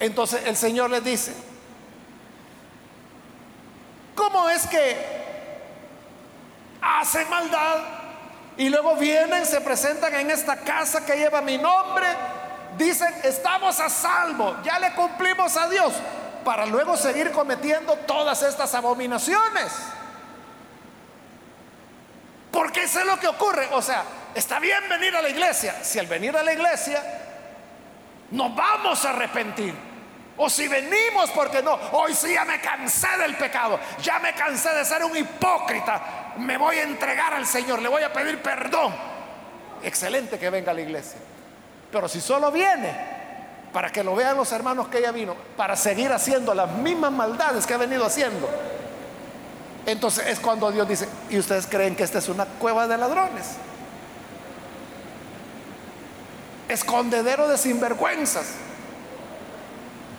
Entonces 0.00 0.42
el 0.46 0.56
Señor 0.56 0.90
les 0.90 1.04
dice, 1.04 1.34
¿cómo 4.14 4.48
es 4.48 4.66
que 4.66 4.96
hacen 6.80 7.28
maldad 7.28 7.80
y 8.56 8.70
luego 8.70 8.96
vienen, 8.96 9.44
se 9.44 9.60
presentan 9.60 10.14
en 10.14 10.30
esta 10.30 10.56
casa 10.56 11.04
que 11.04 11.16
lleva 11.16 11.42
mi 11.42 11.58
nombre? 11.58 12.06
Dicen, 12.78 13.14
estamos 13.24 13.78
a 13.78 13.90
salvo, 13.90 14.56
ya 14.64 14.78
le 14.78 14.92
cumplimos 14.94 15.54
a 15.58 15.68
Dios, 15.68 15.92
para 16.44 16.64
luego 16.64 16.96
seguir 16.96 17.30
cometiendo 17.30 17.94
todas 18.06 18.42
estas 18.42 18.74
abominaciones. 18.74 19.70
Porque 22.50 22.84
eso 22.84 23.00
es 23.00 23.06
lo 23.06 23.18
que 23.20 23.28
ocurre. 23.28 23.68
O 23.72 23.82
sea, 23.82 24.02
está 24.34 24.58
bien 24.58 24.88
venir 24.88 25.14
a 25.14 25.22
la 25.22 25.28
iglesia. 25.28 25.84
Si 25.84 25.98
al 25.98 26.06
venir 26.06 26.36
a 26.36 26.42
la 26.42 26.52
iglesia 26.52 27.02
nos 28.30 28.54
vamos 28.54 29.04
a 29.04 29.10
arrepentir. 29.10 29.89
O 30.42 30.48
si 30.48 30.68
venimos 30.68 31.28
porque 31.34 31.62
no, 31.62 31.78
hoy 31.92 32.14
sí 32.14 32.32
ya 32.32 32.46
me 32.46 32.62
cansé 32.62 33.08
del 33.18 33.36
pecado, 33.36 33.78
ya 34.00 34.18
me 34.20 34.32
cansé 34.32 34.70
de 34.70 34.86
ser 34.86 35.04
un 35.04 35.14
hipócrita, 35.14 36.32
me 36.38 36.56
voy 36.56 36.76
a 36.76 36.84
entregar 36.84 37.34
al 37.34 37.46
Señor, 37.46 37.82
le 37.82 37.90
voy 37.90 38.02
a 38.02 38.10
pedir 38.10 38.40
perdón. 38.40 38.94
Excelente 39.82 40.38
que 40.38 40.48
venga 40.48 40.70
a 40.70 40.74
la 40.74 40.80
iglesia. 40.80 41.18
Pero 41.92 42.08
si 42.08 42.22
solo 42.22 42.50
viene 42.50 42.90
para 43.70 43.92
que 43.92 44.02
lo 44.02 44.14
vean 44.16 44.34
los 44.34 44.50
hermanos 44.52 44.88
que 44.88 44.96
ella 44.96 45.12
vino, 45.12 45.36
para 45.58 45.76
seguir 45.76 46.10
haciendo 46.10 46.54
las 46.54 46.70
mismas 46.70 47.12
maldades 47.12 47.66
que 47.66 47.74
ha 47.74 47.78
venido 47.78 48.06
haciendo, 48.06 48.48
entonces 49.84 50.26
es 50.26 50.40
cuando 50.40 50.72
Dios 50.72 50.88
dice, 50.88 51.06
¿y 51.28 51.38
ustedes 51.38 51.66
creen 51.66 51.94
que 51.94 52.02
esta 52.02 52.16
es 52.18 52.30
una 52.30 52.46
cueva 52.46 52.86
de 52.86 52.96
ladrones? 52.96 53.56
Escondedero 56.66 57.46
de 57.46 57.58
sinvergüenzas. 57.58 58.69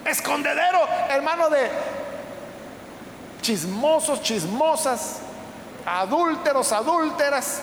Escondedero, 0.05 0.87
hermano, 1.09 1.49
de 1.49 1.69
chismosos, 3.41 4.21
chismosas, 4.21 5.19
adúlteros, 5.85 6.71
adúlteras. 6.71 7.61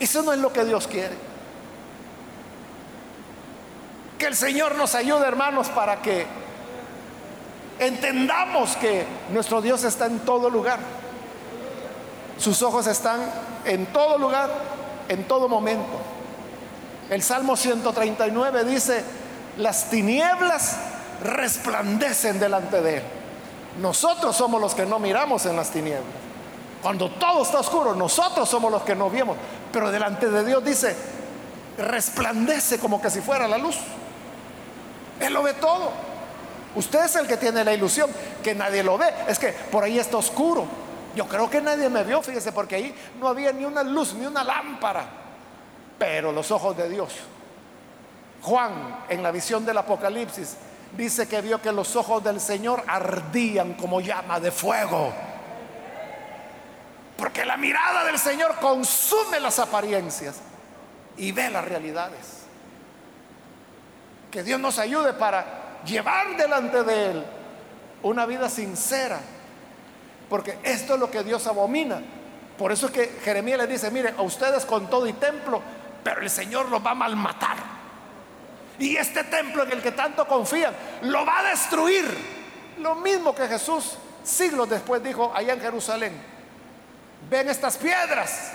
Eso 0.00 0.22
no 0.22 0.32
es 0.32 0.38
lo 0.38 0.52
que 0.52 0.64
Dios 0.64 0.86
quiere. 0.86 1.16
Que 4.18 4.26
el 4.26 4.36
Señor 4.36 4.76
nos 4.76 4.94
ayude, 4.94 5.26
hermanos, 5.26 5.68
para 5.68 6.00
que 6.00 6.26
Entendamos 7.78 8.74
que 8.76 9.06
nuestro 9.32 9.60
Dios 9.60 9.84
está 9.84 10.06
en 10.06 10.20
todo 10.20 10.48
lugar. 10.48 10.78
Sus 12.38 12.62
ojos 12.62 12.86
están 12.86 13.20
en 13.64 13.86
todo 13.86 14.16
lugar, 14.16 14.50
en 15.08 15.24
todo 15.24 15.48
momento. 15.48 16.15
El 17.10 17.22
Salmo 17.22 17.56
139 17.56 18.64
dice, 18.64 19.04
las 19.58 19.90
tinieblas 19.90 20.76
resplandecen 21.22 22.40
delante 22.40 22.80
de 22.80 22.96
Él. 22.98 23.02
Nosotros 23.80 24.36
somos 24.36 24.60
los 24.60 24.74
que 24.74 24.86
no 24.86 24.98
miramos 24.98 25.46
en 25.46 25.56
las 25.56 25.70
tinieblas. 25.70 26.04
Cuando 26.82 27.10
todo 27.10 27.42
está 27.42 27.60
oscuro, 27.60 27.94
nosotros 27.94 28.48
somos 28.48 28.70
los 28.70 28.82
que 28.82 28.94
no 28.94 29.10
vemos. 29.10 29.36
Pero 29.72 29.90
delante 29.90 30.28
de 30.28 30.44
Dios 30.44 30.64
dice, 30.64 30.96
resplandece 31.78 32.78
como 32.78 33.00
que 33.00 33.10
si 33.10 33.20
fuera 33.20 33.46
la 33.46 33.58
luz. 33.58 33.76
Él 35.20 35.32
lo 35.32 35.42
ve 35.42 35.54
todo. 35.54 35.90
Usted 36.74 37.04
es 37.04 37.16
el 37.16 37.26
que 37.26 37.36
tiene 37.36 37.64
la 37.64 37.72
ilusión, 37.72 38.10
que 38.42 38.54
nadie 38.54 38.82
lo 38.82 38.98
ve. 38.98 39.06
Es 39.28 39.38
que 39.38 39.48
por 39.48 39.84
ahí 39.84 39.98
está 39.98 40.16
oscuro. 40.16 40.66
Yo 41.14 41.26
creo 41.26 41.48
que 41.48 41.62
nadie 41.62 41.88
me 41.88 42.04
vio, 42.04 42.20
fíjese, 42.22 42.52
porque 42.52 42.76
ahí 42.76 42.94
no 43.18 43.28
había 43.28 43.52
ni 43.52 43.64
una 43.64 43.82
luz, 43.82 44.14
ni 44.14 44.26
una 44.26 44.44
lámpara. 44.44 45.25
Pero 45.98 46.32
los 46.32 46.50
ojos 46.50 46.76
de 46.76 46.88
Dios. 46.88 47.12
Juan, 48.42 49.04
en 49.08 49.22
la 49.22 49.30
visión 49.30 49.64
del 49.64 49.78
Apocalipsis, 49.78 50.56
dice 50.96 51.26
que 51.26 51.40
vio 51.40 51.60
que 51.60 51.72
los 51.72 51.96
ojos 51.96 52.22
del 52.22 52.40
Señor 52.40 52.82
ardían 52.86 53.74
como 53.74 54.00
llama 54.00 54.38
de 54.40 54.50
fuego. 54.50 55.12
Porque 57.16 57.44
la 57.44 57.56
mirada 57.56 58.04
del 58.04 58.18
Señor 58.18 58.56
consume 58.60 59.40
las 59.40 59.58
apariencias 59.58 60.36
y 61.16 61.32
ve 61.32 61.50
las 61.50 61.64
realidades. 61.64 62.42
Que 64.30 64.42
Dios 64.42 64.60
nos 64.60 64.78
ayude 64.78 65.14
para 65.14 65.82
llevar 65.84 66.36
delante 66.36 66.82
de 66.82 67.10
Él 67.10 67.24
una 68.02 68.26
vida 68.26 68.50
sincera. 68.50 69.18
Porque 70.28 70.58
esto 70.62 70.94
es 70.94 71.00
lo 71.00 71.10
que 71.10 71.24
Dios 71.24 71.46
abomina. 71.46 72.00
Por 72.58 72.72
eso 72.72 72.86
es 72.86 72.92
que 72.92 73.06
Jeremías 73.22 73.58
le 73.58 73.66
dice, 73.66 73.90
mire, 73.90 74.14
a 74.16 74.22
ustedes 74.22 74.64
con 74.64 74.88
todo 74.88 75.06
y 75.06 75.12
templo, 75.14 75.62
pero 76.06 76.22
el 76.22 76.30
Señor 76.30 76.68
los 76.68 76.86
va 76.86 76.92
a 76.92 76.94
malmatar. 76.94 77.56
Y 78.78 78.96
este 78.96 79.24
templo 79.24 79.64
en 79.64 79.72
el 79.72 79.82
que 79.82 79.90
tanto 79.90 80.24
confían, 80.28 80.72
lo 81.02 81.26
va 81.26 81.40
a 81.40 81.42
destruir. 81.50 82.06
Lo 82.78 82.94
mismo 82.94 83.34
que 83.34 83.48
Jesús 83.48 83.98
siglos 84.22 84.70
después 84.70 85.02
dijo 85.02 85.32
allá 85.34 85.54
en 85.54 85.60
Jerusalén. 85.60 86.12
Ven 87.28 87.48
estas 87.48 87.76
piedras. 87.76 88.52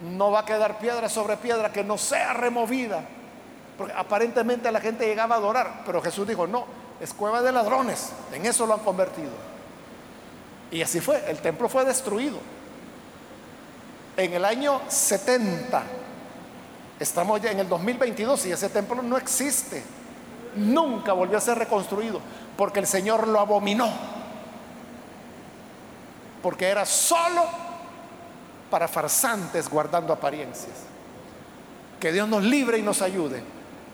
No 0.00 0.30
va 0.30 0.40
a 0.40 0.44
quedar 0.46 0.78
piedra 0.78 1.10
sobre 1.10 1.36
piedra 1.36 1.70
que 1.70 1.84
no 1.84 1.98
sea 1.98 2.32
removida 2.32 3.02
porque 3.76 3.92
aparentemente 3.94 4.72
la 4.72 4.80
gente 4.80 5.04
llegaba 5.04 5.34
a 5.34 5.38
adorar, 5.38 5.82
pero 5.84 6.00
Jesús 6.00 6.26
dijo, 6.26 6.46
no, 6.46 6.64
es 6.98 7.12
cueva 7.12 7.42
de 7.42 7.52
ladrones, 7.52 8.08
en 8.32 8.46
eso 8.46 8.66
lo 8.66 8.72
han 8.72 8.80
convertido. 8.80 9.32
Y 10.70 10.80
así 10.80 11.00
fue, 11.00 11.22
el 11.28 11.36
templo 11.40 11.68
fue 11.68 11.84
destruido. 11.84 12.38
En 14.16 14.32
el 14.32 14.46
año 14.46 14.80
70, 14.88 15.82
estamos 16.98 17.40
ya 17.40 17.50
en 17.50 17.60
el 17.60 17.68
2022 17.68 18.46
y 18.46 18.52
ese 18.52 18.68
templo 18.68 19.02
no 19.02 19.16
existe. 19.16 19.82
Nunca 20.56 21.12
volvió 21.12 21.36
a 21.38 21.40
ser 21.40 21.58
reconstruido 21.58 22.20
porque 22.56 22.80
el 22.80 22.86
Señor 22.86 23.28
lo 23.28 23.40
abominó. 23.40 23.90
Porque 26.42 26.68
era 26.68 26.86
solo 26.86 27.42
para 28.70 28.88
farsantes 28.88 29.68
guardando 29.68 30.12
apariencias. 30.12 30.74
Que 32.00 32.12
Dios 32.12 32.28
nos 32.28 32.42
libre 32.42 32.78
y 32.78 32.82
nos 32.82 33.02
ayude 33.02 33.42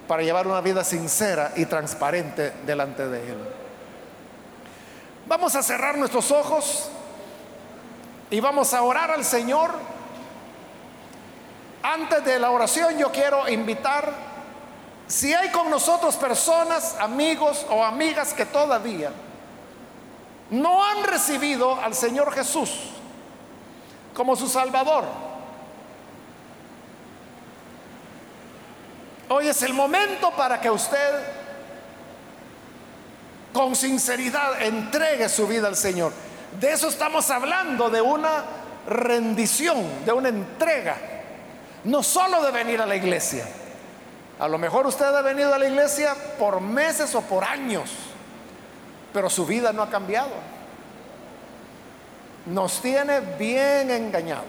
para 0.06 0.22
llevar 0.22 0.46
una 0.46 0.60
vida 0.60 0.84
sincera 0.84 1.52
y 1.56 1.66
transparente 1.66 2.52
delante 2.66 3.08
de 3.08 3.30
Él. 3.30 3.38
Vamos 5.26 5.54
a 5.54 5.62
cerrar 5.62 5.96
nuestros 5.96 6.30
ojos 6.30 6.90
y 8.30 8.40
vamos 8.40 8.74
a 8.74 8.82
orar 8.82 9.10
al 9.10 9.24
Señor. 9.24 9.70
Antes 11.82 12.24
de 12.24 12.38
la 12.38 12.50
oración 12.50 12.96
yo 12.96 13.10
quiero 13.10 13.48
invitar, 13.48 14.12
si 15.06 15.34
hay 15.34 15.50
con 15.50 15.68
nosotros 15.68 16.16
personas, 16.16 16.96
amigos 17.00 17.66
o 17.70 17.84
amigas 17.84 18.32
que 18.32 18.46
todavía 18.46 19.10
no 20.50 20.84
han 20.84 21.02
recibido 21.04 21.80
al 21.80 21.94
Señor 21.94 22.32
Jesús 22.32 22.70
como 24.14 24.36
su 24.36 24.48
Salvador, 24.48 25.04
Hoy 29.34 29.48
es 29.48 29.62
el 29.62 29.72
momento 29.72 30.30
para 30.32 30.60
que 30.60 30.70
usted 30.70 31.22
con 33.50 33.74
sinceridad 33.74 34.60
entregue 34.60 35.26
su 35.30 35.46
vida 35.46 35.68
al 35.68 35.76
Señor. 35.76 36.12
De 36.60 36.70
eso 36.70 36.88
estamos 36.88 37.30
hablando, 37.30 37.88
de 37.88 38.02
una 38.02 38.44
rendición, 38.86 40.04
de 40.04 40.12
una 40.12 40.28
entrega. 40.28 40.98
No 41.84 42.02
solo 42.02 42.42
de 42.42 42.50
venir 42.50 42.80
a 42.80 42.86
la 42.86 42.96
iglesia. 42.96 43.46
A 44.38 44.48
lo 44.48 44.58
mejor 44.58 44.86
usted 44.86 45.06
ha 45.06 45.22
venido 45.22 45.54
a 45.54 45.58
la 45.58 45.66
iglesia 45.66 46.14
por 46.38 46.60
meses 46.60 47.14
o 47.14 47.20
por 47.22 47.44
años, 47.44 47.90
pero 49.12 49.30
su 49.30 49.46
vida 49.46 49.72
no 49.72 49.82
ha 49.82 49.88
cambiado. 49.88 50.30
Nos 52.46 52.80
tiene 52.80 53.20
bien 53.20 53.90
engañados, 53.90 54.44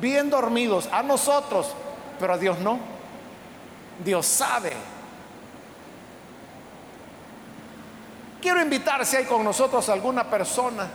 bien 0.00 0.30
dormidos, 0.30 0.88
a 0.90 1.02
nosotros, 1.02 1.68
pero 2.18 2.34
a 2.34 2.38
Dios 2.38 2.58
no. 2.58 2.78
Dios 4.04 4.26
sabe. 4.26 4.72
Quiero 8.40 8.60
invitar 8.60 9.06
si 9.06 9.16
hay 9.16 9.24
con 9.24 9.44
nosotros 9.44 9.88
alguna 9.88 10.28
persona 10.28 10.88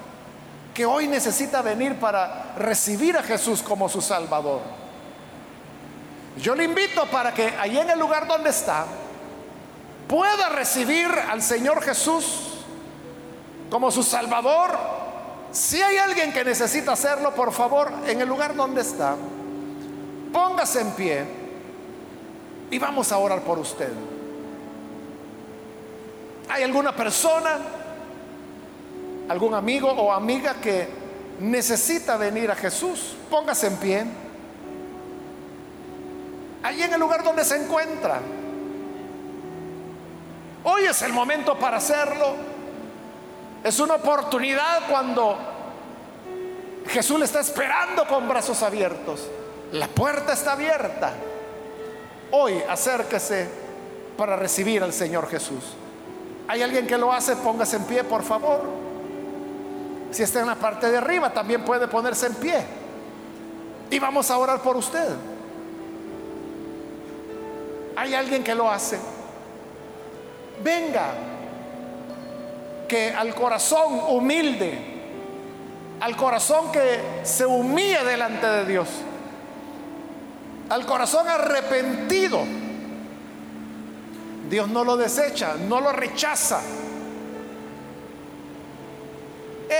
que 0.73 0.85
hoy 0.85 1.07
necesita 1.07 1.61
venir 1.61 1.97
para 1.97 2.53
recibir 2.57 3.15
a 3.17 3.23
Jesús 3.23 3.63
como 3.63 3.87
su 3.87 4.01
Salvador. 4.01 4.86
Yo 6.39 6.55
le 6.55 6.65
invito 6.65 7.05
para 7.07 7.33
que 7.33 7.47
allí 7.59 7.77
en 7.77 7.89
el 7.89 7.99
lugar 7.99 8.27
donde 8.27 8.51
está 8.51 8.85
pueda 10.07 10.49
recibir 10.49 11.07
al 11.07 11.41
Señor 11.41 11.81
Jesús 11.81 12.63
como 13.69 13.91
su 13.91 14.03
Salvador. 14.03 14.71
Si 15.51 15.81
hay 15.81 15.97
alguien 15.97 16.31
que 16.31 16.43
necesita 16.43 16.93
hacerlo, 16.93 17.33
por 17.33 17.51
favor, 17.51 17.91
en 18.05 18.21
el 18.21 18.27
lugar 18.27 18.55
donde 18.55 18.81
está, 18.81 19.15
póngase 20.31 20.81
en 20.81 20.91
pie. 20.91 21.25
Y 22.69 22.79
vamos 22.79 23.11
a 23.11 23.17
orar 23.17 23.41
por 23.41 23.57
usted. 23.59 23.91
¿Hay 26.49 26.63
alguna 26.63 26.95
persona, 26.95 27.57
algún 29.29 29.53
amigo 29.53 29.89
o 29.89 30.11
amiga 30.11 30.55
que 30.55 30.87
necesita 31.39 32.17
venir 32.17 32.51
a 32.51 32.55
Jesús? 32.55 33.15
Póngase 33.29 33.67
en 33.67 33.75
pie. 33.77 34.05
Allí 36.63 36.81
en 36.81 36.93
el 36.93 36.99
lugar 36.99 37.23
donde 37.23 37.43
se 37.43 37.55
encuentra. 37.55 38.19
Hoy 40.63 40.83
es 40.85 41.01
el 41.01 41.13
momento 41.13 41.57
para 41.57 41.77
hacerlo. 41.77 42.35
Es 43.63 43.79
una 43.79 43.95
oportunidad 43.95 44.87
cuando 44.89 45.37
Jesús 46.87 47.19
le 47.19 47.25
está 47.25 47.39
esperando 47.39 48.05
con 48.07 48.27
brazos 48.27 48.61
abiertos. 48.63 49.27
La 49.71 49.87
puerta 49.87 50.33
está 50.33 50.53
abierta. 50.53 51.13
Hoy 52.31 52.61
acérquese 52.67 53.47
para 54.17 54.35
recibir 54.35 54.83
al 54.83 54.93
Señor 54.93 55.29
Jesús. 55.29 55.63
¿Hay 56.47 56.61
alguien 56.61 56.87
que 56.87 56.97
lo 56.97 57.11
hace? 57.11 57.35
Póngase 57.35 57.77
en 57.77 57.83
pie, 57.85 58.03
por 58.03 58.23
favor. 58.23 58.61
Si 60.11 60.23
está 60.23 60.39
en 60.39 60.47
la 60.47 60.55
parte 60.55 60.89
de 60.89 60.97
arriba, 60.97 61.31
también 61.33 61.63
puede 61.63 61.87
ponerse 61.87 62.27
en 62.27 62.35
pie. 62.35 62.65
Y 63.89 63.99
vamos 63.99 64.31
a 64.31 64.37
orar 64.37 64.61
por 64.61 64.77
usted. 64.77 65.07
¿Hay 67.97 68.13
alguien 68.13 68.43
que 68.43 68.53
lo 68.53 68.71
hace? 68.71 68.99
Venga, 70.63 71.13
que 72.87 73.09
al 73.09 73.33
corazón 73.33 73.99
humilde, 74.09 74.77
al 75.99 76.15
corazón 76.15 76.71
que 76.71 76.99
se 77.23 77.43
humilla 77.47 78.03
delante 78.03 78.45
de 78.45 78.65
Dios, 78.65 78.87
al 80.69 80.85
corazón 80.85 81.27
arrepentido, 81.27 82.43
Dios 84.47 84.69
no 84.69 84.83
lo 84.83 84.95
desecha, 84.95 85.55
no 85.67 85.81
lo 85.81 85.91
rechaza. 85.91 86.61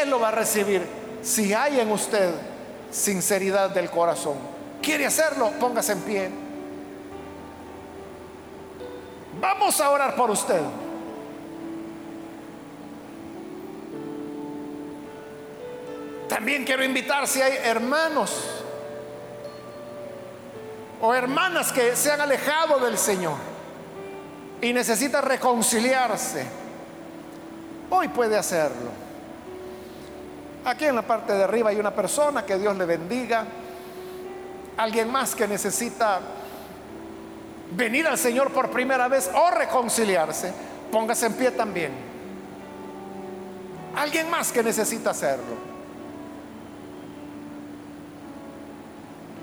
Él 0.01 0.09
lo 0.09 0.19
va 0.19 0.29
a 0.29 0.31
recibir 0.31 0.81
si 1.21 1.53
hay 1.53 1.79
en 1.79 1.91
usted 1.91 2.33
sinceridad 2.89 3.69
del 3.69 3.91
corazón. 3.91 4.37
¿Quiere 4.81 5.05
hacerlo? 5.05 5.51
Póngase 5.59 5.91
en 5.91 6.01
pie. 6.01 6.46
Vamos 9.39 9.79
a 9.79 9.89
orar 9.89 10.15
por 10.15 10.31
usted. 10.31 10.61
También 16.27 16.65
quiero 16.65 16.83
invitar 16.83 17.27
si 17.27 17.41
hay 17.41 17.57
hermanos 17.63 18.63
o 21.01 21.13
hermanas 21.13 21.71
que 21.71 21.95
se 21.95 22.11
han 22.11 22.21
alejado 22.21 22.79
del 22.79 22.97
Señor 22.97 23.35
y 24.61 24.73
necesita 24.73 25.21
reconciliarse. 25.21 26.45
Hoy 27.89 28.07
puede 28.09 28.37
hacerlo. 28.37 28.91
Aquí 30.65 30.85
en 30.85 30.95
la 30.95 31.03
parte 31.03 31.33
de 31.33 31.43
arriba 31.43 31.69
hay 31.69 31.79
una 31.79 31.91
persona 31.91 32.45
que 32.45 32.57
Dios 32.57 32.75
le 32.75 32.85
bendiga. 32.85 33.45
Alguien 34.75 35.09
más 35.11 35.33
que 35.33 35.47
necesita 35.47 36.19
venir 37.71 38.07
al 38.07 38.17
Señor 38.17 38.51
por 38.51 38.69
primera 38.69 39.07
vez 39.07 39.29
o 39.33 39.51
reconciliarse. 39.51 40.53
Póngase 40.91 41.25
en 41.25 41.33
pie 41.33 41.51
también. 41.51 41.91
Alguien 43.95 44.29
más 44.29 44.51
que 44.51 44.63
necesita 44.63 45.09
hacerlo. 45.09 45.55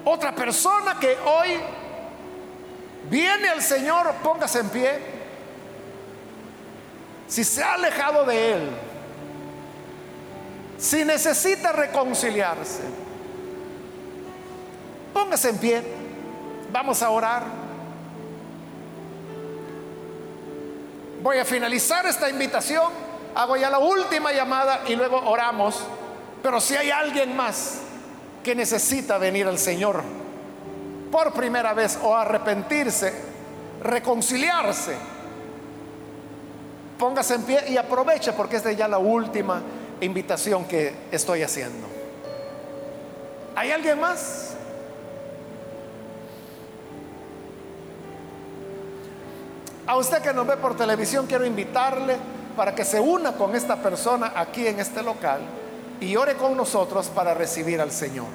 Otra 0.05 0.35
persona 0.35 0.99
que 1.01 1.17
hoy 1.25 1.59
viene 3.11 3.49
al 3.49 3.63
Señor, 3.63 4.15
póngase 4.23 4.61
en 4.61 4.69
pie. 4.69 4.99
Si 7.27 7.43
se 7.43 7.63
ha 7.63 7.75
alejado 7.75 8.25
de 8.25 8.53
Él, 8.53 8.71
si 10.79 11.05
necesita 11.05 11.73
reconciliarse, 11.73 12.83
póngase 15.13 15.49
en 15.49 15.59
pie. 15.59 15.83
Vamos 16.71 17.03
a 17.03 17.11
orar. 17.11 17.64
Voy 21.25 21.39
a 21.39 21.45
finalizar 21.47 22.05
esta 22.05 22.29
invitación. 22.29 22.93
Hago 23.35 23.57
ya 23.57 23.71
la 23.71 23.79
última 23.79 24.31
llamada 24.31 24.83
y 24.87 24.95
luego 24.95 25.17
oramos. 25.17 25.83
Pero 26.43 26.61
si 26.61 26.77
hay 26.77 26.91
alguien 26.91 27.35
más 27.35 27.79
que 28.43 28.55
necesita 28.55 29.17
venir 29.17 29.47
al 29.47 29.59
Señor 29.59 30.03
por 31.11 31.33
primera 31.33 31.73
vez 31.73 31.99
o 32.03 32.15
arrepentirse, 32.15 33.15
reconciliarse, 33.83 34.97
póngase 36.99 37.37
en 37.37 37.43
pie 37.45 37.65
y 37.69 37.79
aproveche 37.79 38.35
porque 38.35 38.57
esta 38.57 38.71
es 38.71 38.77
ya 38.77 38.87
la 38.87 38.99
última 38.99 39.63
invitación 40.03 40.67
que 40.67 40.95
estoy 41.11 41.43
haciendo. 41.43 41.87
¿Hay 43.57 43.71
alguien 43.71 43.99
más? 43.99 44.54
A 49.87 49.97
usted 49.97 50.23
que 50.23 50.33
nos 50.33 50.47
ve 50.47 50.57
por 50.57 50.77
televisión, 50.77 51.27
quiero 51.27 51.45
invitarle 51.45 52.17
para 52.57 52.75
que 52.75 52.85
se 52.85 53.01
una 53.01 53.33
con 53.33 53.55
esta 53.55 53.77
persona 53.77 54.33
aquí 54.35 54.67
en 54.67 54.81
este 54.81 55.03
local 55.03 55.41
y 56.01 56.17
ore 56.17 56.35
con 56.35 56.57
nosotros 56.57 57.09
para 57.09 57.35
recibir 57.35 57.81
al 57.81 57.91
Señor. 57.91 58.27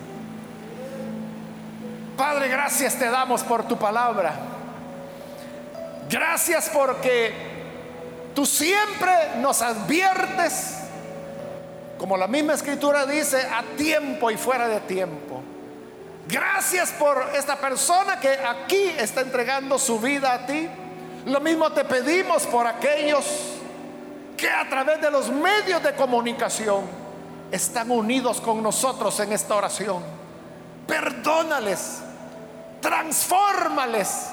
Padre, 2.18 2.50
gracias 2.50 2.96
te 2.96 3.10
damos 3.10 3.44
por 3.44 3.64
tu 3.68 3.78
palabra. 3.78 4.34
Gracias 6.10 6.70
porque 6.74 7.32
tú 8.36 8.46
siempre 8.46 9.12
nos 9.40 9.62
adviertes, 9.62 10.80
como 11.98 12.18
la 12.18 12.28
misma 12.28 12.54
escritura 12.54 13.06
dice, 13.06 13.42
a 13.42 13.64
tiempo 13.78 14.30
y 14.32 14.38
fuera 14.38 14.68
de 14.68 14.82
tiempo. 14.82 15.42
Gracias 16.28 16.92
por 16.92 17.24
esta 17.36 17.56
persona 17.56 18.20
que 18.20 18.30
aquí 18.30 18.94
está 18.98 19.22
entregando 19.22 19.80
su 19.80 20.00
vida 20.00 20.34
a 20.34 20.46
ti. 20.46 20.70
Lo 21.26 21.40
mismo 21.40 21.72
te 21.72 21.84
pedimos 21.86 22.46
por 22.46 22.66
aquellos 22.66 23.26
que 24.38 24.50
a 24.50 24.68
través 24.70 25.02
de 25.02 25.12
los 25.12 25.30
medios 25.30 25.84
de 25.84 25.94
comunicación 25.94 26.86
están 27.52 27.92
unidos 27.92 28.40
con 28.40 28.64
nosotros 28.64 29.20
en 29.20 29.34
esta 29.34 29.56
oración. 29.56 30.04
Perdónales, 30.88 32.00
transfórmales 32.82 34.30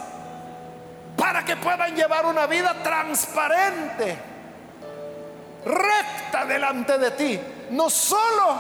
para 1.17 1.45
que 1.45 1.57
puedan 1.57 1.95
llevar 1.97 2.27
una 2.27 2.47
vida 2.47 2.75
transparente, 2.83 4.17
recta 5.65 6.45
delante 6.47 6.99
de 6.99 7.11
ti, 7.13 7.41
no 7.71 7.91
solo 7.91 8.57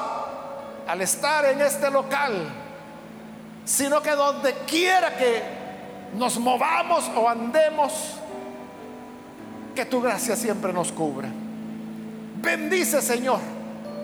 al 0.86 1.00
estar 1.00 1.44
en 1.44 1.60
este 1.60 1.90
local, 1.90 2.48
sino 3.64 4.00
que 4.02 4.10
donde 4.12 4.54
quiera 4.66 5.16
que 5.16 5.65
nos 6.16 6.38
movamos 6.38 7.08
o 7.16 7.28
andemos, 7.28 8.16
que 9.74 9.84
tu 9.84 10.00
gracia 10.00 10.36
siempre 10.36 10.72
nos 10.72 10.90
cubra. 10.90 11.28
Bendice, 12.40 13.02
Señor 13.02 13.56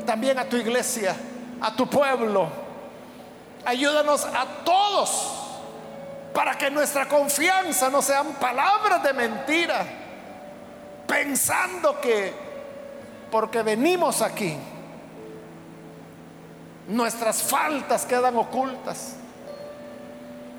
también 0.05 0.39
a 0.39 0.45
tu 0.45 0.57
iglesia, 0.57 1.15
a 1.61 1.75
tu 1.75 1.89
pueblo. 1.89 2.49
Ayúdanos 3.65 4.25
a 4.25 4.47
todos 4.65 5.39
para 6.35 6.57
que 6.57 6.71
nuestra 6.71 7.07
confianza 7.07 7.91
no 7.91 8.03
sean 8.03 8.35
palabras 8.35 9.03
de 9.03 9.13
mentira, 9.13 9.85
pensando 11.07 12.01
que 12.01 12.33
porque 13.31 13.63
venimos 13.63 14.21
aquí, 14.21 14.57
nuestras 16.89 17.43
faltas 17.43 18.05
quedan 18.05 18.37
ocultas. 18.37 19.17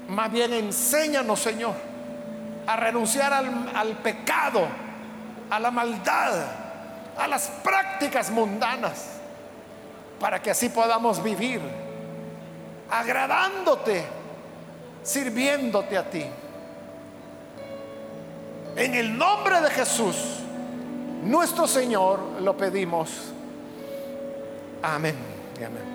Más 0.07 0.31
bien 0.31 0.53
enséñanos, 0.53 1.39
Señor, 1.39 1.73
a 2.67 2.75
renunciar 2.75 3.33
al, 3.33 3.87
pecado, 4.03 4.67
a 5.49 5.59
la 5.59 5.71
maldad, 5.71 6.45
a 7.17 7.27
las 7.27 7.47
prácticas 7.63 8.29
mundanas 8.29 9.07
para 10.19 10.41
que 10.41 10.51
así 10.51 10.69
podamos 10.69 11.21
vivir 11.21 11.61
agradándote, 12.89 14.03
sirviéndote 15.03 15.97
a 15.97 16.09
ti. 16.09 16.25
En 18.75 18.95
el 18.95 19.17
nombre 19.17 19.61
de 19.61 19.69
Jesús, 19.69 20.15
nuestro 21.23 21.67
Señor, 21.67 22.19
lo 22.41 22.55
pedimos. 22.55 23.33
Amén. 24.81 25.15
amén. 25.57 25.92